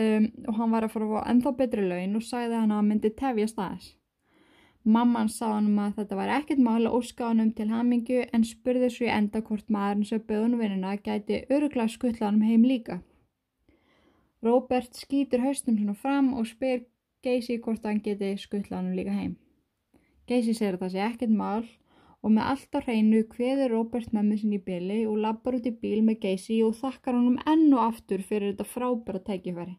[0.03, 2.81] um, og hann var að fara að fá ennþá betri laun og sagði hann að
[2.81, 3.91] hann myndi tefja staðis.
[4.83, 8.25] Mamman sá hann um að þetta var ekkert mál að óska hann um til hamingu
[8.35, 12.65] en spurði svo í enda hvort maðurinn sem böðun vinnuna gæti öruglega skuttla hann heim
[12.67, 12.99] líka.
[14.43, 16.83] Robert skýtur haustum svona fram og spyr
[17.23, 19.37] Geysi hvort hann geti skuttla hann líka heim.
[20.33, 21.65] Geysi segir að það sé ekkert mál
[22.23, 25.73] og með allt á hreinu hveður Robert mömmu sinni í byli og lappar út í
[25.77, 29.75] bíl með Geysi og þakkar honum enn og aftur fyrir þetta frábæra tækifæri.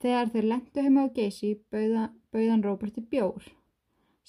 [0.00, 3.50] Þegar þeir lendu heima á Geysi bauðan Robert í bjór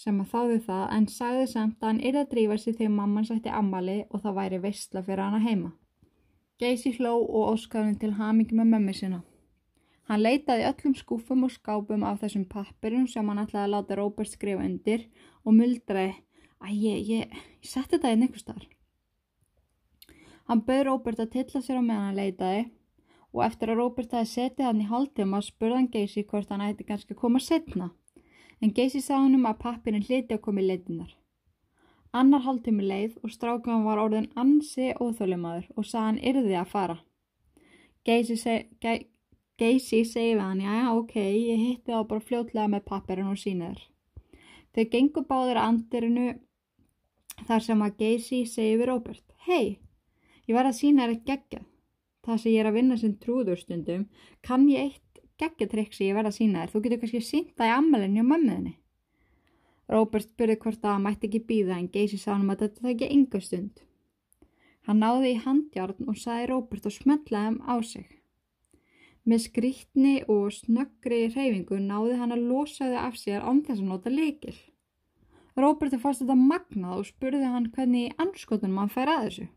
[0.02, 3.28] sem að þáði það en sagði samt að hann yrði að drífa sig þegar mamman
[3.30, 5.72] sætti ammali og það væri veistla fyrir hana heima.
[6.60, 9.22] Geysi hló og óskaði til hamingi með mömmu sinna.
[10.12, 14.28] Hann leitaði öllum skúfum og skápum af þessum pappirum sem hann ætlaði að láta Robert
[14.28, 15.06] skrifa undir
[15.46, 16.18] og muldraði
[16.60, 18.66] að ég, ég, ég setti þetta inn einhver starf.
[20.52, 22.66] Hann bauð Róbert að tilla sér á meðan hann leitaði
[23.32, 26.90] og eftir að Róbert hafi setið hann í hálftíma spurði hann Geysi hvort hann ætti
[26.90, 27.88] kannski að koma setna
[28.60, 31.16] en Geysi sá hann um að pappirinn hliti að koma í leitinar.
[32.12, 37.00] Annar hálftími leið og strákan var orðin ansi óþölumadur og sað hann yrði að fara.
[38.04, 38.36] Geysi
[39.62, 43.84] segi við hann, já ok, ég hitti þá bara fljótlega með pappirinn og sínaður.
[44.72, 46.28] Þau gengur báður að andirinu
[47.48, 49.80] þar sem að Geysi segi við Róbert Hei,
[50.48, 51.64] ég var að sína þér eitt geggja
[52.22, 54.06] það sem ég er að vinna sem trúðurstundum
[54.46, 56.72] kann ég eitt geggjatrykk sem ég verða að sína þér.
[56.74, 58.76] Þú getur kannski sínt það í ammalinni og mömmuðinni
[59.92, 62.92] Róbert spurði hvort að hann mætti ekki býða en Geysi sá hann að þetta það
[62.94, 63.82] ekki enga stund.
[64.88, 68.21] Hann náði í handjárn og saði Róbert og smetlaði hann á sig
[69.26, 73.90] Með skrítni og snöggri reyfingu náði hann að losa þau af sér án þess að
[73.92, 74.58] nota leikil
[75.60, 79.48] Róberti fannst þetta magnað og spurði hann hvernig í anskotunum hann fær að þessu.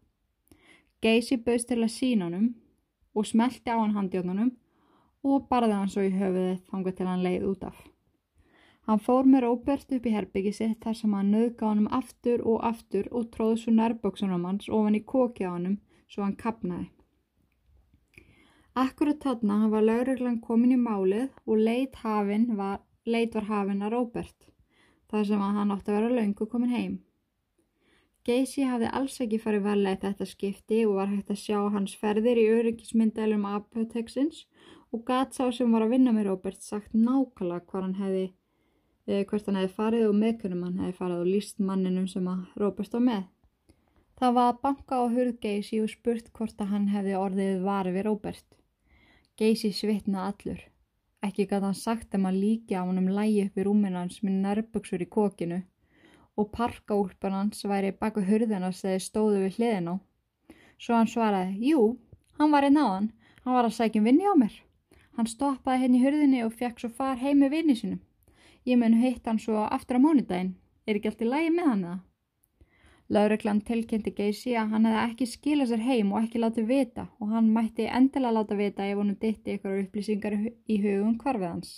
[1.05, 2.49] Geysi bauðst til að sína honum
[3.15, 4.51] og smelti á hann handjónunum
[5.23, 7.77] og barði hann svo í höfuðið þangað til hann leið út af.
[8.85, 12.67] Hann fór með Róbert upp í herbyggi sitt þar sem hann nöðga honum aftur og
[12.67, 15.79] aftur og tróði svo nærböksunum hans ofan í koki á honum
[16.11, 16.91] svo hann kapnaði.
[18.75, 24.49] Akkurat þarna var lauruglan komin í málið og leit, var, leit var hafinn að Róbert
[25.13, 26.97] þar sem hann átti að vera laungu komin heim.
[28.27, 31.95] Geysi hafði alls ekki farið varlega í þetta skipti og var hægt að sjá hans
[32.01, 34.43] ferðir í öryggismyndælum apoteksins
[34.91, 38.25] og gat sá sem var að vinna með Róbert sagt nákvæmlega hvað hann hefði
[39.29, 42.99] hvert hann hefði farið og meðkunum hann hefði farið og líst manninum sem að Róbert
[42.99, 43.23] var með.
[44.19, 48.01] Það var að banka á hurð Geysi og spurt hvort að hann hefði orðið varið
[48.01, 48.64] við Róbert.
[49.35, 50.59] Geysi svitnaði allur.
[51.27, 54.21] Ekki gæti hann sagt um að líka á hann um lægi upp í rúminu hans
[54.23, 55.59] með nærböksur í kokinu
[56.39, 59.95] og parkaúlpan hans væri baka hurðinast þegar stóðu við hliðin á.
[60.79, 61.81] Svo hann svaraði, jú,
[62.39, 63.11] hann var einn á hann,
[63.43, 64.55] hann var að sækjum vinni á mér.
[65.19, 68.01] Hann stoppaði henni í hurðinni og fekk svo far heim með vinni sinum.
[68.63, 70.55] Ég mun heitt hann svo aftur á mánudaginn.
[70.87, 72.03] Er ekki allt í lægi með hann það?
[73.15, 77.35] Lauruglan tilkynnti Geysi að hann hefði ekki skilað sér heim og ekki látið vita og
[77.35, 81.75] hann mætti endilega láta vita ef honum ditti ykkur upplýsingar í hugum hvarfið hans.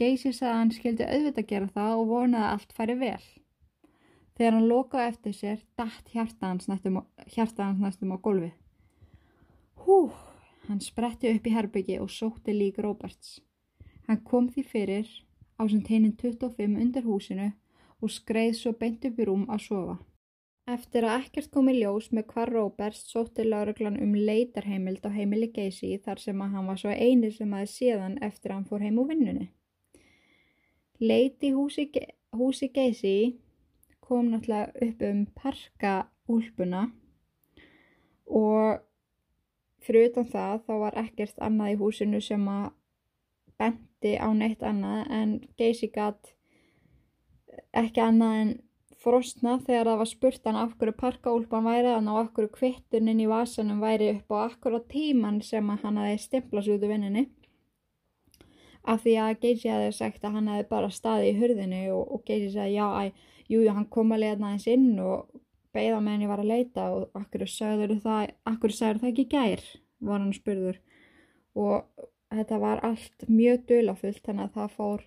[0.00, 3.26] Geysi sagði að hann skildi auðvitað gera það og vonaði að allt færi vel.
[4.36, 6.98] Þegar hann lokaði eftir sér, dætt hjarta hans næstum,
[7.82, 8.50] næstum á gólfi.
[9.84, 9.98] Hú,
[10.68, 13.38] hann spretti upp í herbyggi og sótti lík Róberts.
[14.08, 15.12] Hann kom því fyrir
[15.60, 17.52] á sem teinin 25 undir húsinu
[18.02, 19.96] og skreið svo beint upp í rúm að sofa.
[20.66, 25.92] Eftir að ekkert komi ljós með hvar Róbert sótti lauruglan um leitarheimild á heimili Geysi
[26.02, 28.98] þar sem að hann var svo eini sem aðeins síðan eftir að hann fór heim
[28.98, 29.46] úr vinnunni.
[30.98, 31.86] Leiti húsi,
[32.34, 33.16] húsi Geysi
[34.02, 36.82] kom náttúrulega upp um parkaúlpuna
[38.26, 38.82] og
[39.86, 42.72] fyrir utan það þá var ekkert annað í húsinu sem að
[43.60, 46.35] benti á neitt annað en Geysi gatt
[47.76, 48.52] ekki annað en
[49.06, 53.22] frostna þegar það var spurt hann af hverju parkaúlpan væri þannig og af hverju kvittuninn
[53.22, 57.26] í vasanum væri upp á akkurat tíman sem hann hafi stimplast út úr vinninni
[58.86, 62.22] af því að Geysi hefði sagt að hann hefði bara staði í hurðinu og, og
[62.26, 63.04] Geysi sagði já, æ,
[63.50, 65.40] jú, hann kom að leita aðeins inn og
[65.76, 69.64] beigða með henni var að leita og akkur sagður það, akkur sagður það ekki gær?
[70.06, 70.80] var hann spurður.
[71.56, 75.04] Og þetta var allt mjög dölafullt þannig að það fór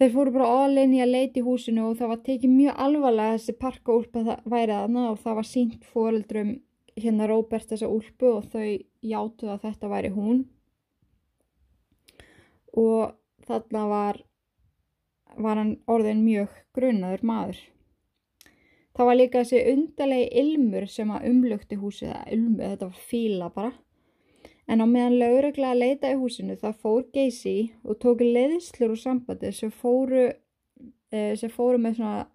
[0.00, 3.54] þeir fóru bara all-in í að leiti húsinu og það var tekið mjög alvarlega þessi
[3.60, 6.54] parka úlpa værið aðna og það var sínt fóreldrum
[6.96, 8.64] hérna Róbert þessa úlpu og þau
[9.04, 10.40] játuð að þetta væri hún.
[12.80, 13.12] Og
[13.44, 14.22] þarna var
[15.36, 17.60] var hann orðin mjög grunnaður maður.
[18.96, 22.16] Það var líka þessi undalegi ilmur sem að umlugti húsið,
[22.58, 23.76] þetta var fíla bara
[24.70, 29.00] En á meðan laurugla að leita í húsinu það fór Geysi og tók leiðslur úr
[29.02, 30.28] sambandi sem fóru,
[31.10, 32.28] eh, sem fóru með svona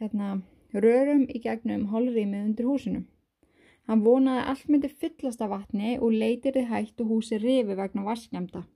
[0.00, 0.42] hérna,
[0.74, 3.04] rörum í gegnum holrýmið undir húsinu.
[3.86, 8.02] Hann vonaði allt myndi fyllast af vatni og leitir þið hægt og húsi rifi vegna
[8.10, 8.66] vaskjamda.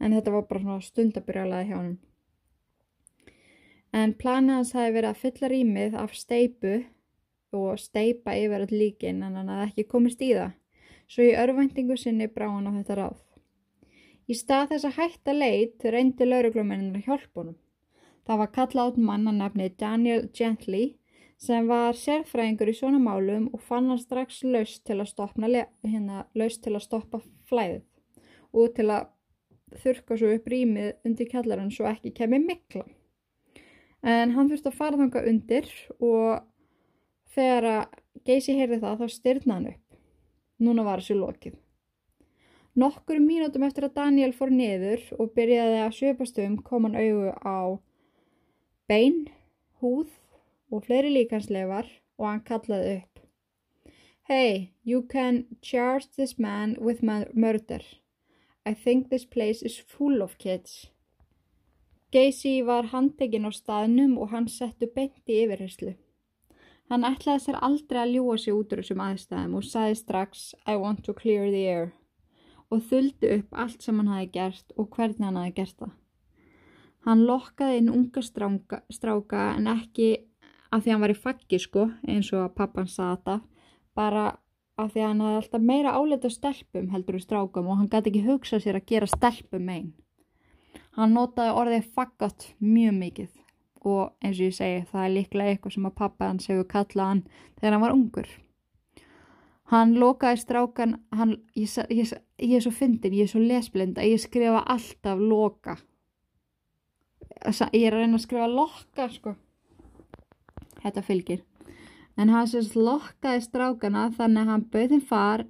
[0.00, 1.98] En þetta var bara svona stundabyrjalaði hjá hann.
[3.92, 6.84] En planið hans hafi verið að fylla rýmið af steipu
[7.56, 10.59] og steipa yfir all líkin en hann hafði ekki komist í það
[11.10, 13.18] svo í örvæntingu sinni brá hann á þetta ráð.
[14.30, 17.02] Í stað þess að hætta leit reyndi lauruglumennir
[17.34, 17.58] honum.
[18.26, 20.84] Það var kallað át manna nefni Daniel Gently
[21.40, 26.76] sem var sérfræðingur í svona málum og fann hann strax laust til hérna, laust til
[26.76, 27.82] að stoppa flæðið
[28.52, 29.08] og til að
[29.82, 32.84] þurka svo upp rýmið undir kjallarinn svo ekki kemur mikla.
[34.02, 36.46] En hann þurfti að fara þanga undir og
[37.34, 39.89] þegar að Geysi heyrði það þá styrna hann upp.
[40.60, 41.58] Núna var þessu lokið.
[42.80, 47.32] Nokkur mínútum eftir að Daniel fór niður og byrjaði að svipast um kom hann auðu
[47.42, 47.58] á
[48.90, 49.24] bein,
[49.80, 50.12] húð
[50.70, 51.88] og fleiri líkansleifar
[52.20, 53.24] og hann kallaði upp.
[54.30, 57.82] Hey, you can charge this man with murder.
[58.64, 60.86] I think this place is full of kids.
[62.12, 65.96] Gacy var handekinn á staðnum og hann settu beint í yfirherslu.
[66.90, 70.74] Hann ætlaði sér aldrei að ljúa sig út úr þessum aðstæðum og sagði strax I
[70.74, 71.92] want to clear the air
[72.70, 75.92] og þuldi upp allt sem hann hafi gert og hvernig hann hafi gert það.
[77.06, 80.08] Hann lokkaði inn unga stráka, stráka en ekki
[80.74, 83.36] af því hann var í faggi sko eins og að pappan saði þetta
[84.00, 84.24] bara
[84.80, 88.26] af því hann hafi alltaf meira áleita stelpum heldur í strákum og hann gæti ekki
[88.26, 89.92] hugsað sér að gera stelpum einn.
[90.98, 93.30] Hann notaði orðið faggat mjög mikið
[93.86, 97.10] og eins og ég segi það er líklega eitthvað sem að pappa hans hefur kallað
[97.10, 97.22] hann
[97.58, 98.30] þegar hann var ungur.
[99.70, 102.10] Hann lokaði strákan hann, ég, ég,
[102.42, 105.76] ég er svo fyndin, ég er svo lesblind að ég skrifa alltaf loka.
[107.46, 109.36] Ég er að reyna að skrifa lokka sko.
[110.80, 111.44] Þetta fylgir.
[112.18, 115.46] En hann sérst lokkaði strákana þannig að hann bauð þeim far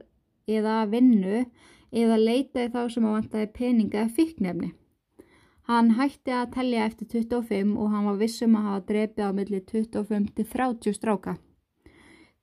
[0.51, 1.47] eða vinnu
[1.91, 4.70] eða leitaði þá sem að vantaði peninga eða fíknefni
[5.71, 9.61] hann hætti að tellja eftir 25 og hann var vissum að hafa drefið á milli
[9.71, 11.37] 25 til 30 stráka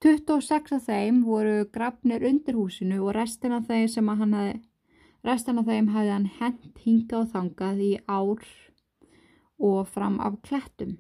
[0.06, 4.60] 26 af þeim voru grafnir undir húsinu og restin af þeim sem hann hafði
[5.28, 8.44] restin af þeim hafði hann hent hinga og þangað í ár
[9.58, 10.98] og fram af klettum.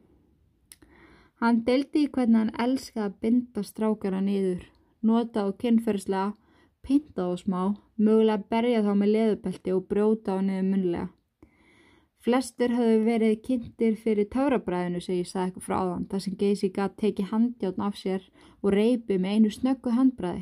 [1.37, 4.63] Hann deldi í hvernig hann elskaði að binda strákara niður,
[5.05, 6.33] nota á kynferðslega,
[6.81, 7.61] pinta á smá,
[8.01, 11.07] mögulega berja þá með leðubelti og brjóta á niður munlega.
[12.27, 16.69] Flestir hafðu verið kynntir fyrir taurabræðinu sem ég sagði eitthvað frá áðan, þar sem Geysi
[16.75, 18.25] gæti tekið handjátn af sér
[18.59, 20.41] og reypi með einu snöggu handbræði.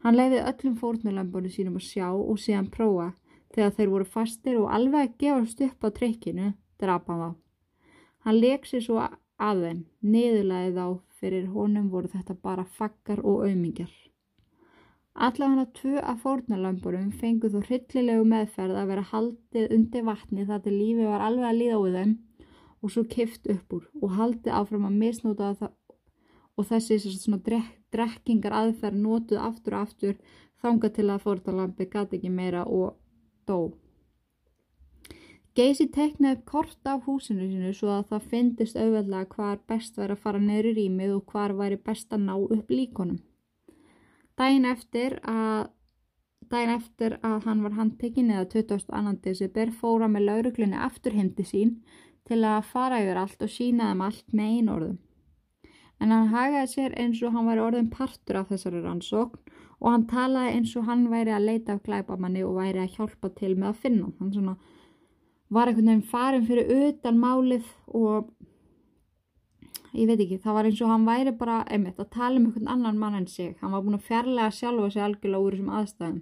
[0.00, 3.10] Hann leiði öllum fórnulambunum sínum að sjá og síðan prófa
[3.52, 6.48] þegar þeir voru fastir og alveg að gefast upp á trekkinu
[6.80, 7.36] drapa hann þá.
[8.24, 10.86] Hann leik sér svo að þeim, niðurlæði þá
[11.20, 13.92] fyrir honum voru þetta bara fakkar og auðmingjar.
[15.14, 20.72] Allavega tvö af fórnarlamburum fengu þó hryllilegu meðferð að vera haldið undir vatni þar til
[20.74, 22.14] lífi var alveg að líða úr þeim
[22.82, 25.70] og svo kift upp úr og haldið áfram að misnóta það
[26.56, 30.18] og þessi svona drek, drekkingar aðferð nótuð aftur og aftur
[30.62, 32.96] þanga til að fórnarlambi gati ekki meira og
[33.46, 33.70] dó.
[35.54, 40.16] Geysi teknaði upp kort af húsinu sinu svo að það fyndist auðveldlega hvar best væri
[40.16, 43.20] að fara neyru rýmið og hvar væri best að ná upp líkonum.
[44.38, 45.68] Dæin eftir að,
[46.50, 49.14] dæin eftir að hann var handtekinn eða 22.
[49.22, 51.76] desibir fóra með lauruglunni aftur heimdi sín
[52.26, 54.98] til að fara yfir allt og sína þeim allt með einn orðum.
[56.02, 60.06] En hann hagaði sér eins og hann væri orðin partur af þessari rannsókn og hann
[60.10, 63.70] talaði eins og hann væri að leita af glæbamanni og væri að hjálpa til með
[63.70, 64.56] að finna hann
[65.54, 68.30] var einhvern veginn farin fyrir utan málið og
[69.94, 72.72] ég veit ekki, það var eins og hann væri bara einmitt að tala um einhvern
[72.74, 76.20] annan mann en sig hann var búin að fjarlæga sjálfa sig algjörlega úr þessum aðstæðum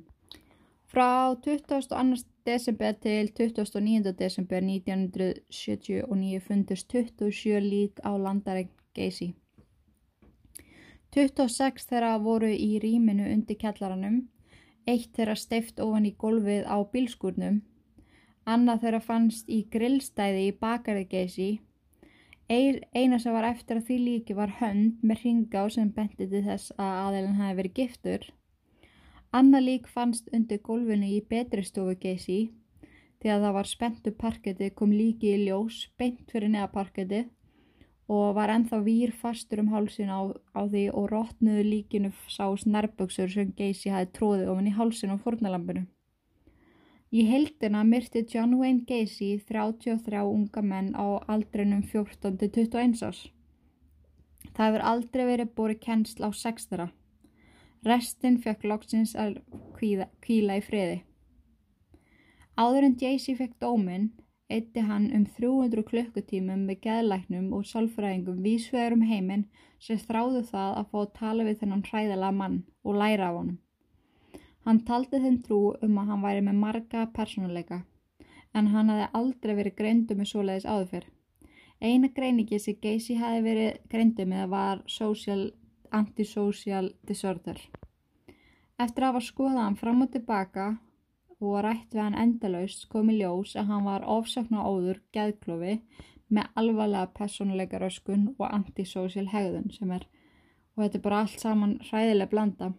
[0.93, 1.11] Frá
[1.41, 2.25] 22.
[2.45, 4.13] desember til 29.
[4.19, 9.29] desember 1979 fundist 27 lík á landaregn Geysi
[11.17, 14.19] 26 þeirra voru í rýminu undir kjallaranum
[14.87, 17.63] eitt þeirra steift ofan í golfið á bílskurnum
[18.43, 21.51] Annað þeirra fannst í grillstæði í bakarðegeysi.
[22.53, 26.75] Eina sem var eftir að því líki var hönd með ringá sem benti til þess
[26.77, 28.27] að aðeilin hafi verið giftur.
[29.33, 32.41] Annað lík fannst undir gólfinu í betri stofu geysi.
[33.23, 37.23] Þegar það var spentu parketti kom líki í ljós beint fyrir neða parketti
[38.13, 40.21] og var enþá vír fastur um hálsin á,
[40.53, 45.17] á því og rótnuðu líkinu sást nærböksur sem geysi hafi tróðið ofin í hálsin á
[45.17, 45.87] fornalampinu.
[47.13, 53.19] Í heildina myrti John Wayne Gacy 33 unga menn á aldrinum 14-21 árs.
[54.57, 56.87] Það hefur aldrei verið búið kennsl á sextara.
[57.85, 59.43] Restin fekk loksins að
[59.77, 61.03] kvíða, kvíla í friði.
[62.57, 64.09] Áður en Gacy fekk dóminn,
[64.49, 69.45] eitti hann um 300 klukkutímum með geðlæknum og sálfræðingum vísvegar um heiminn
[69.77, 72.59] sem þráðu það að fá að tala við þennan hræðala mann
[72.89, 73.62] og læra af honum.
[74.67, 77.81] Hann taldi þeim trú um að hann væri með marga persónuleika,
[78.55, 81.09] en hann hafði aldrei verið greindu með svoleiðis áður fyrr.
[81.83, 85.49] Eina greiningi sem Geysi hafi verið greindu með var social,
[85.91, 87.59] antisocial disorder.
[88.79, 90.69] Eftir að hafa skoðað hann fram og tilbaka
[91.43, 95.81] og rætt við hann endalaust komi ljós að hann var ofsakna óður geðklofi
[96.33, 100.07] með alvarlega persónuleika röskun og antisocial hegðun sem er,
[100.75, 102.73] og þetta er bara allt saman hræðilega blanda.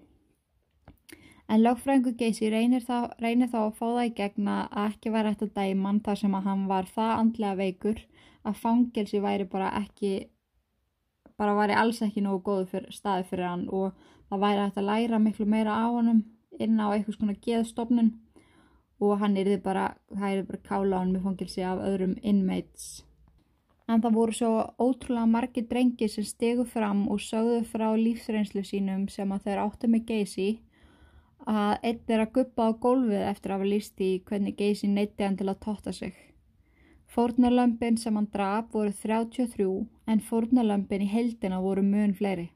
[1.51, 5.99] En lögfræðingu Geysi reynir þá, að fá það í gegna að ekki væri eftir dæman
[6.05, 7.99] þar sem að hann var það andlega veikur
[8.47, 10.13] að fangelsi væri bara ekki,
[11.37, 13.91] bara væri alls ekki nógu góð fyr, staði fyrir hann og
[14.29, 16.23] það væri eftir að læra miklu meira á hann
[16.59, 18.13] inn á eitthvað svona geðstofnun
[19.03, 23.03] og hann er bara, það er bara kála hann með fangelsi af öðrum inmates.
[23.91, 29.09] En það voru svo ótrúlega margi drengi sem stegu fram og sögðu frá lífsreynslu sínum
[29.11, 30.47] sem að þeir áttu með Geysi
[31.49, 35.25] að einn er að guppa á gólfið eftir að hafa líst í hvernig Geysi neytti
[35.25, 36.13] hann til að totta sig.
[37.13, 39.67] Fórnarlömpin sem hann draf voru 33
[40.07, 42.47] en fórnarlömpin í heldina voru mun fleiri.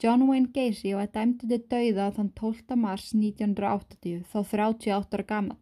[0.00, 2.76] John Wayne Gacy var dæmtið til dauða þann 12.
[2.76, 5.60] mars 1980 þá 38 ára gammal.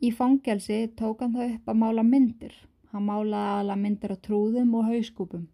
[0.00, 2.54] Í fangelsi tók hann það upp að mála myndir.
[2.92, 5.44] Hann málaði aðla myndir á trúðum og hauskúpum.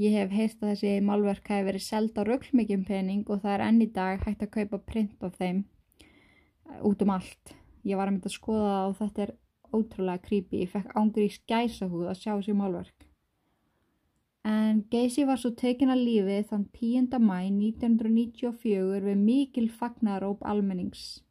[0.00, 3.62] Ég hef heist að þessi málverk hafi verið seld á röglmikjum pening og það er
[3.68, 7.54] enn í dag hægt að kaupa print af þeim uh, út um allt.
[7.86, 9.34] Ég var að mynda að skoða það og þetta er
[9.74, 10.62] ótrúlega creepy.
[10.64, 13.06] Ég fekk ángur í skæsahúð að sjá þessi málverk.
[14.44, 17.14] En Gacy var svo tekin að lífi þann 10.
[17.22, 21.22] mæ 1994 við mikil fagnaróp almennings.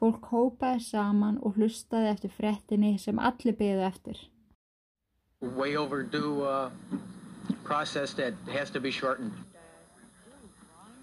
[0.00, 4.28] Fólk hópaði saman og hlustaði eftir frettinni sem allir beigðu eftir.
[5.40, 6.70] way overdue uh,
[7.70, 9.32] process that has to be shortened.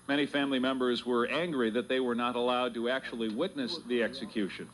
[0.05, 4.67] Many family members were angry that they were not allowed to actually witness the execution.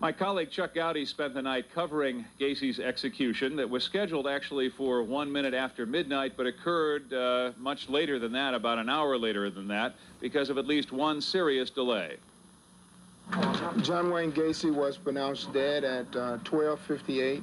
[0.00, 5.02] My colleague Chuck Gowdy spent the night covering Gacy's execution that was scheduled actually for
[5.02, 9.48] one minute after midnight, but occurred uh, much later than that, about an hour later
[9.48, 12.16] than that, because of at least one serious delay.
[13.80, 17.42] John Wayne Gacy was pronounced dead at uh, 12:58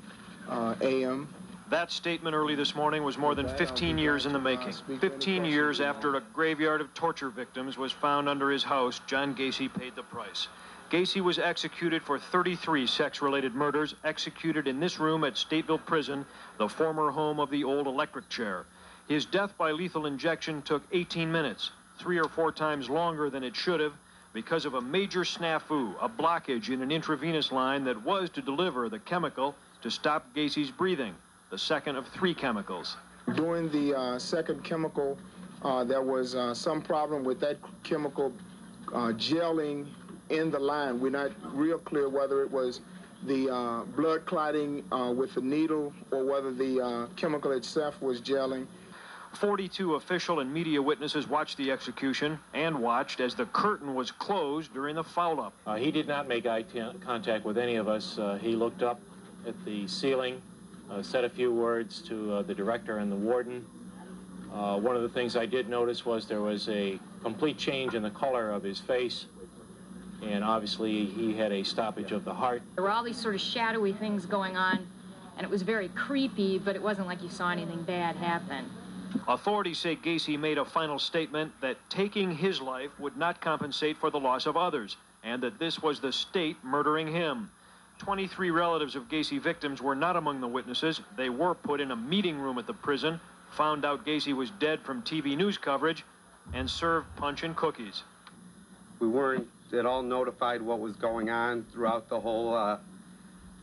[0.49, 1.27] uh, a.m.
[1.69, 4.73] That statement early this morning was more than 15 years in the making.
[4.99, 9.71] 15 years after a graveyard of torture victims was found under his house, John Gacy
[9.71, 10.47] paid the price.
[10.89, 16.25] Gacy was executed for 33 sex-related murders, executed in this room at Stateville Prison,
[16.57, 18.65] the former home of the old electric chair.
[19.07, 23.55] His death by lethal injection took 18 minutes, three or four times longer than it
[23.55, 23.93] should have,
[24.33, 28.89] because of a major snafu, a blockage in an intravenous line that was to deliver
[28.89, 29.53] the chemical
[29.83, 31.13] to stop Gacy's breathing,
[31.49, 32.97] the second of three chemicals.
[33.35, 35.17] During the uh, second chemical,
[35.63, 38.33] uh, there was uh, some problem with that chemical
[38.89, 39.87] uh, gelling
[40.29, 40.99] in the line.
[40.99, 42.81] We're not real clear whether it was
[43.23, 48.21] the uh, blood clotting uh, with the needle or whether the uh, chemical itself was
[48.21, 48.65] gelling.
[49.33, 54.73] 42 official and media witnesses watched the execution and watched as the curtain was closed
[54.73, 55.53] during the foul up.
[55.67, 58.17] Uh, he did not make eye t- contact with any of us.
[58.17, 58.99] Uh, he looked up
[59.45, 60.41] at the ceiling,
[61.01, 63.65] said a few words to uh, the director and the warden.
[64.53, 68.01] Uh, one of the things I did notice was there was a complete change in
[68.03, 69.27] the color of his face,
[70.23, 72.61] and obviously he had a stoppage of the heart.
[72.75, 74.87] There were all these sort of shadowy things going on,
[75.37, 78.65] and it was very creepy, but it wasn't like you saw anything bad happen.
[79.27, 84.09] Authorities say Gacy made a final statement that taking his life would not compensate for
[84.09, 87.51] the loss of others, and that this was the state murdering him.
[87.99, 91.01] 23 relatives of Gacy victims were not among the witnesses.
[91.17, 93.19] They were put in a meeting room at the prison,
[93.51, 96.05] found out Gacy was dead from TV news coverage,
[96.53, 98.03] and served punch and cookies.
[98.99, 102.77] We weren't at all notified what was going on throughout the whole uh,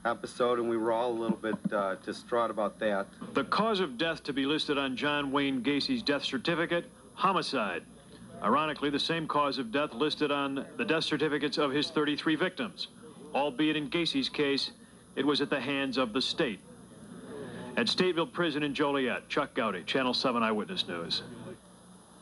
[0.05, 3.07] episode, and we were all a little bit uh, distraught about that.
[3.35, 6.85] The cause of death to be listed on John Wayne Gacy's death certificate
[7.15, 7.83] homicide.
[8.43, 12.89] Ironically, the same cause of death listed on the death certificates of his 33 victims.
[13.37, 14.71] Albeit in Gacy's case,
[15.15, 16.59] it was at the hands of the state.
[17.77, 21.23] At Stateville Prison in Joliet, Chuck Gowdy, Channel 7 Eyewitness News.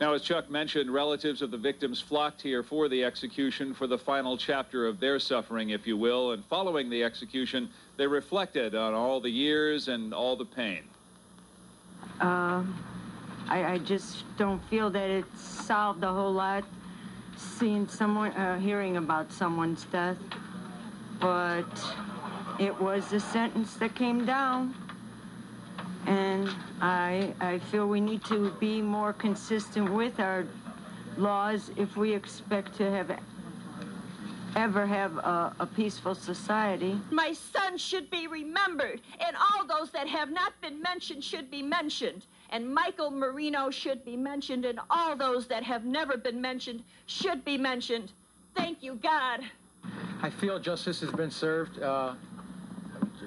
[0.01, 3.97] Now, as Chuck mentioned, relatives of the victims flocked here for the execution for the
[3.97, 6.33] final chapter of their suffering, if you will.
[6.33, 10.83] And following the execution, they reflected on all the years and all the pain.
[12.19, 12.77] Um,
[13.47, 16.65] I, I just don't feel that it solved a whole lot
[17.37, 20.17] seeing someone, uh, hearing about someone's death.
[21.19, 21.65] But
[22.59, 24.73] it was the sentence that came down.
[26.05, 26.49] And
[26.81, 30.45] I, I feel we need to be more consistent with our
[31.17, 33.17] laws if we expect to have
[34.55, 36.99] ever have a, a peaceful society.
[37.11, 41.61] My son should be remembered, and all those that have not been mentioned should be
[41.61, 42.25] mentioned.
[42.51, 47.43] And Michael Marino should be mentioned, and all those that have never been mentioned should
[47.43, 48.11] be mentioned.
[48.55, 49.41] Thank you, God.
[50.21, 51.81] I feel justice has been served.
[51.81, 52.15] Uh,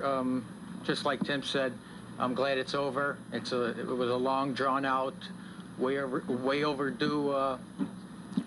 [0.03, 0.45] um,
[0.85, 1.73] just like Tim said,
[2.19, 3.19] I'm glad it's over.
[3.33, 5.15] It's a, it was a long, drawn out,
[5.79, 7.59] way over, way overdue uh,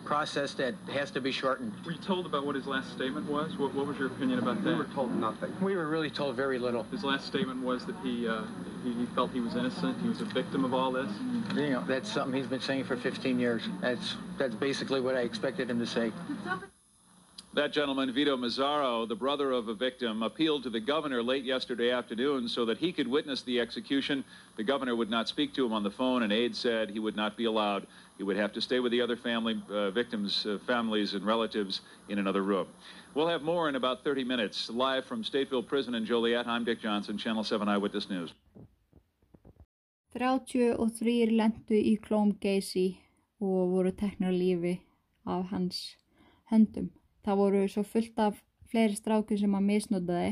[0.06, 1.72] process that has to be shortened.
[1.86, 3.58] Were you told about what his last statement was?
[3.58, 4.70] What, what was your opinion about that?
[4.70, 5.54] We were told nothing.
[5.62, 6.84] We were really told very little.
[6.84, 8.44] His last statement was that he, uh,
[8.84, 10.02] he he felt he was innocent.
[10.02, 11.10] He was a victim of all this.
[11.56, 13.64] You know, that's something he's been saying for 15 years.
[13.80, 16.12] That's that's basically what I expected him to say.
[17.54, 21.92] That gentleman, Vito Mazzaro, the brother of a victim, appealed to the governor late yesterday
[21.92, 24.24] afternoon so that he could witness the execution.
[24.56, 27.18] The governor would not speak to him on the phone, and aides said he would
[27.18, 27.88] not be allowed.
[28.18, 31.82] He would have to stay with the other family uh, victims' uh, families and relatives
[32.08, 32.68] in another room.
[33.16, 34.70] We'll have more in about 30 minutes.
[34.70, 38.34] Live from Stateville Prison in Joliet, I'm Dick Johnson, Channel 7 Eyewitness News.
[40.18, 42.96] 33 lendu í klóm Gacy
[43.42, 44.80] og voru teknar lífi
[45.26, 45.98] af hans
[46.52, 46.92] höndum.
[47.26, 48.40] Það voru svo fullt af
[48.72, 50.32] fleiri strákum sem að misnótaði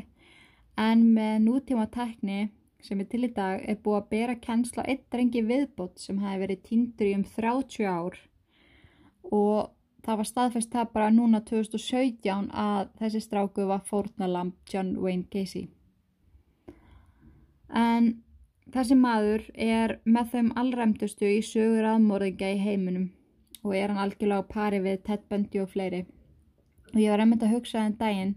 [0.80, 2.50] en með nútíma tekni
[2.84, 6.44] sem er til í dag er búið að bera kennsla eitt drengi viðbót sem hefði
[6.46, 8.20] verið týndur í um 30 ár
[9.36, 9.74] og
[10.06, 15.68] það var staðfest það bara núna 2017 að þessi stráku var fórnalamb John Wayne Gacy.
[17.70, 18.24] En
[18.74, 23.10] þessi maður er með þeim allræmdustu í sögur aðmórðinga í heiminum
[23.64, 26.06] og er hann algjörlega á pari við Ted Bundy og fleiri.
[26.94, 28.34] Og ég var einmitt að hugsa en daginn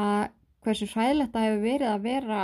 [0.00, 0.22] að
[0.64, 2.40] hversu hræðilegt það hefur verið að vera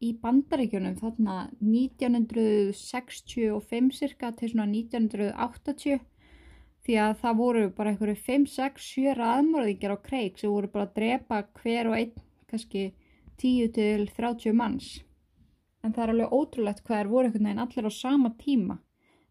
[0.00, 6.00] í bandaríkjunum þarna 1965 cirka til svona 1980
[6.86, 10.86] því að það voru bara einhverju 5, 6, 7 raðmörðingar á kreik sem voru bara
[10.88, 12.14] að drepa hver og einn
[12.50, 12.82] kannski
[13.40, 14.88] 10 til 30 manns.
[15.84, 18.76] En það er alveg ótrúlegt hvað er voru einhvern veginn allir á sama tíma.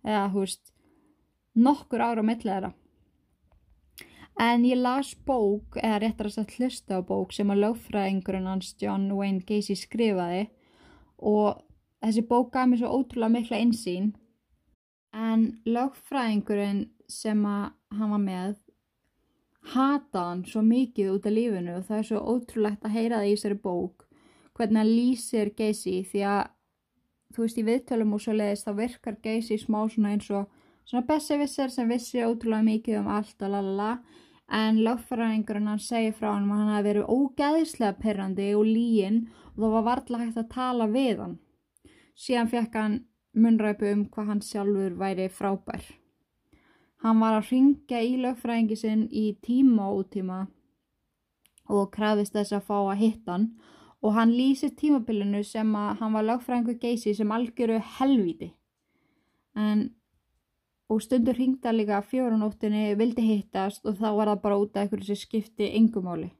[0.05, 0.65] Eða hú veist
[1.57, 2.71] nokkur ára á millið þeirra
[4.39, 8.71] En ég las bók, eða réttar að setja hlusta á bók sem að lögfræðingurinn hans
[8.79, 10.45] John Wayne Gacy skrifaði.
[11.19, 11.59] Og
[11.99, 14.13] þessi bók gaf mér svo ótrúlega mikla einsýn
[15.11, 17.65] en lögfræðingurinn sem að
[17.99, 18.53] hann var með
[19.73, 21.75] hataði hann svo mikið út af lífinu.
[21.75, 24.07] Og það er svo ótrúlegt að heyra það í þessari bók
[24.55, 25.97] hvernig hann lýsir Gacy.
[26.07, 26.41] Því að
[27.35, 30.47] þú veist í viðtölum og svo leiðist þá virkar Gacy smá svona eins og
[30.87, 33.91] svona besservisser sem vissi ótrúlega mikið um allt og lalala
[34.49, 39.19] en lögfræðingurinn hann segi frá hann að hann hafi verið ógæðislega perrandi og líin
[39.53, 41.35] og það var varðlega hægt að tala við hann.
[42.19, 42.95] Síðan fekk hann
[43.33, 45.83] munræpu um hvað hann sjálfur væri frábær.
[47.03, 50.39] Hann var að ringja í lögfræðingi sinn í tíma og útíma
[51.69, 53.51] og krafist þess að fá að hitta hann
[54.01, 58.53] og hann lýsir tímabilinu sem að hann var lögfræðingu geysi sem algjöru helviti.
[59.55, 59.89] En
[60.89, 65.09] og stundur hringda líka fjórunóttinni vildi hittast og þá var það bara út af einhverju
[65.11, 66.31] sem skipti yngumáli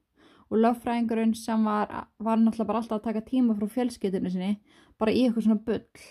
[0.50, 4.56] og lögfræðingurinn sem var, var náttúrulega bara alltaf að taka tíma frá fjölskyldinu sinni
[4.98, 6.06] bara í eitthvað svona bull.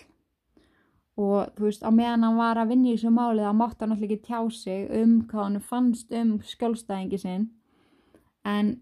[1.19, 3.91] Og þú veist á meðan hann var að vinna í þessu máli þá mátti hann
[3.91, 7.49] náttúrulega ekki tjá sig um hvað hann fannst um skjólstæðingi sinn.
[8.47, 8.77] En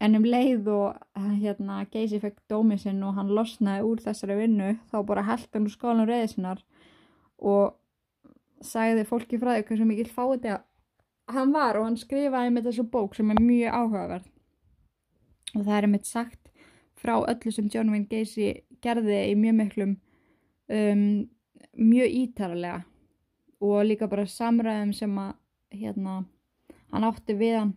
[0.00, 4.74] en um leið og hérna Geysi fekk dómið sinn og hann losnaði úr þessari vinnu
[4.90, 6.64] þá bara held hann úr skólanum reyðið sinnar
[7.38, 7.76] og
[8.64, 10.62] sagði fólki frá því hversu mikil fáið þetta
[11.34, 14.30] hann var og hann skrifaði með þessu bók sem er mjög áhugaverð.
[15.54, 16.50] Og það er mitt sagt
[16.98, 18.50] frá öllu sem John Wayne Gacy
[18.84, 19.96] gerði í mjög miklum
[20.68, 21.04] um,
[21.76, 22.82] mjög ítarlega
[23.64, 25.34] og líka bara samræðum sem að
[25.74, 26.24] hérna,
[26.92, 27.74] hann átti við hann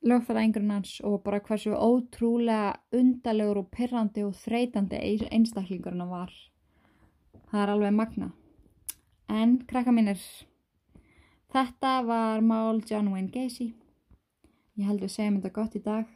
[0.00, 6.32] lögfæraðingurinn hans og bara hversu ótrúlega undalegur og pirrandi og þreytandi einstaklingurinn hann var.
[7.50, 8.30] Það er alveg magna
[9.30, 10.18] En krakka mínir,
[11.54, 13.68] þetta var mál John Wayne Gacy.
[14.74, 16.08] Ég held við segjum þetta gott í dag.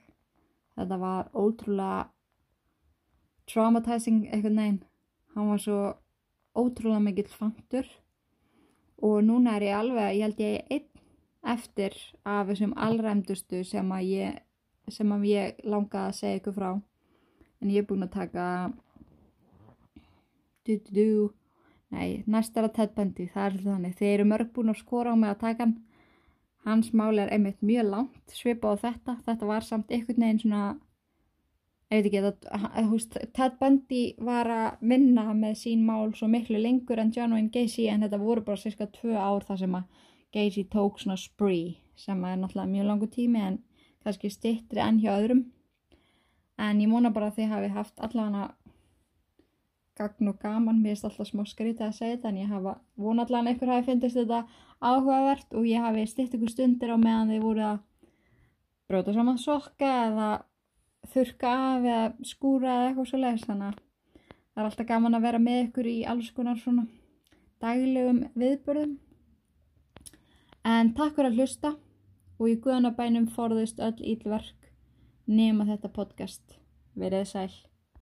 [0.74, 2.08] Þetta var ótrúlega
[3.46, 4.80] traumatizing eitthvað neinn.
[5.36, 5.78] Hann var svo
[6.58, 7.86] ótrúlega mikill fantur
[9.04, 11.94] og núna er ég alveg, ég held ég einn eftir
[12.24, 14.42] af þessum allræmdustu sem að ég,
[14.90, 16.68] sem að ég langaði að segja ykkur frá.
[17.62, 18.50] En ég er búin að taka
[20.66, 21.30] du-du-du
[21.94, 23.98] Nei, næst er að Ted Bundy, það er þannig.
[23.98, 25.74] Þeir eru mörg búin að skora á mig að taka hann.
[26.64, 29.18] Hans mál er einmitt mjög langt, svipa á þetta.
[29.26, 30.62] Þetta var samt einhvern veginn svona,
[31.92, 36.58] ég veit ekki, það, húst, Ted Bundy var að vinna með sín mál svo miklu
[36.58, 40.02] lengur en John Wayne Gacy en þetta voru bara cirka tvö ár þar sem að
[40.34, 43.60] Gacy tók svona spree sem er náttúrulega mjög langu tími en
[44.02, 45.44] kannski stittri enn hjá öðrum.
[46.58, 48.48] En ég móna bara að þið hafi haft allavega
[49.98, 53.50] gagn og gaman, mér finnst alltaf smá skrítið að segja þetta en ég hafa vonallan
[53.50, 54.40] einhver hafi fyndist þetta
[54.80, 57.78] áhugavert og ég hafi stitt ykkur stundir á meðan þið voru að
[58.90, 60.28] bróta saman sokka eða
[61.12, 63.80] þurka af eða skúra eða eitthvað svo leiðis þannig að
[64.54, 66.86] það er alltaf gaman að vera með ykkur í alls konar svona
[67.62, 68.98] daglegum viðbörðum
[70.74, 71.74] en takk fyrir að hlusta
[72.38, 74.70] og í guðanabænum forðist öll ílverk
[75.26, 76.58] nema þetta podcast.
[76.94, 77.73] Verið sæl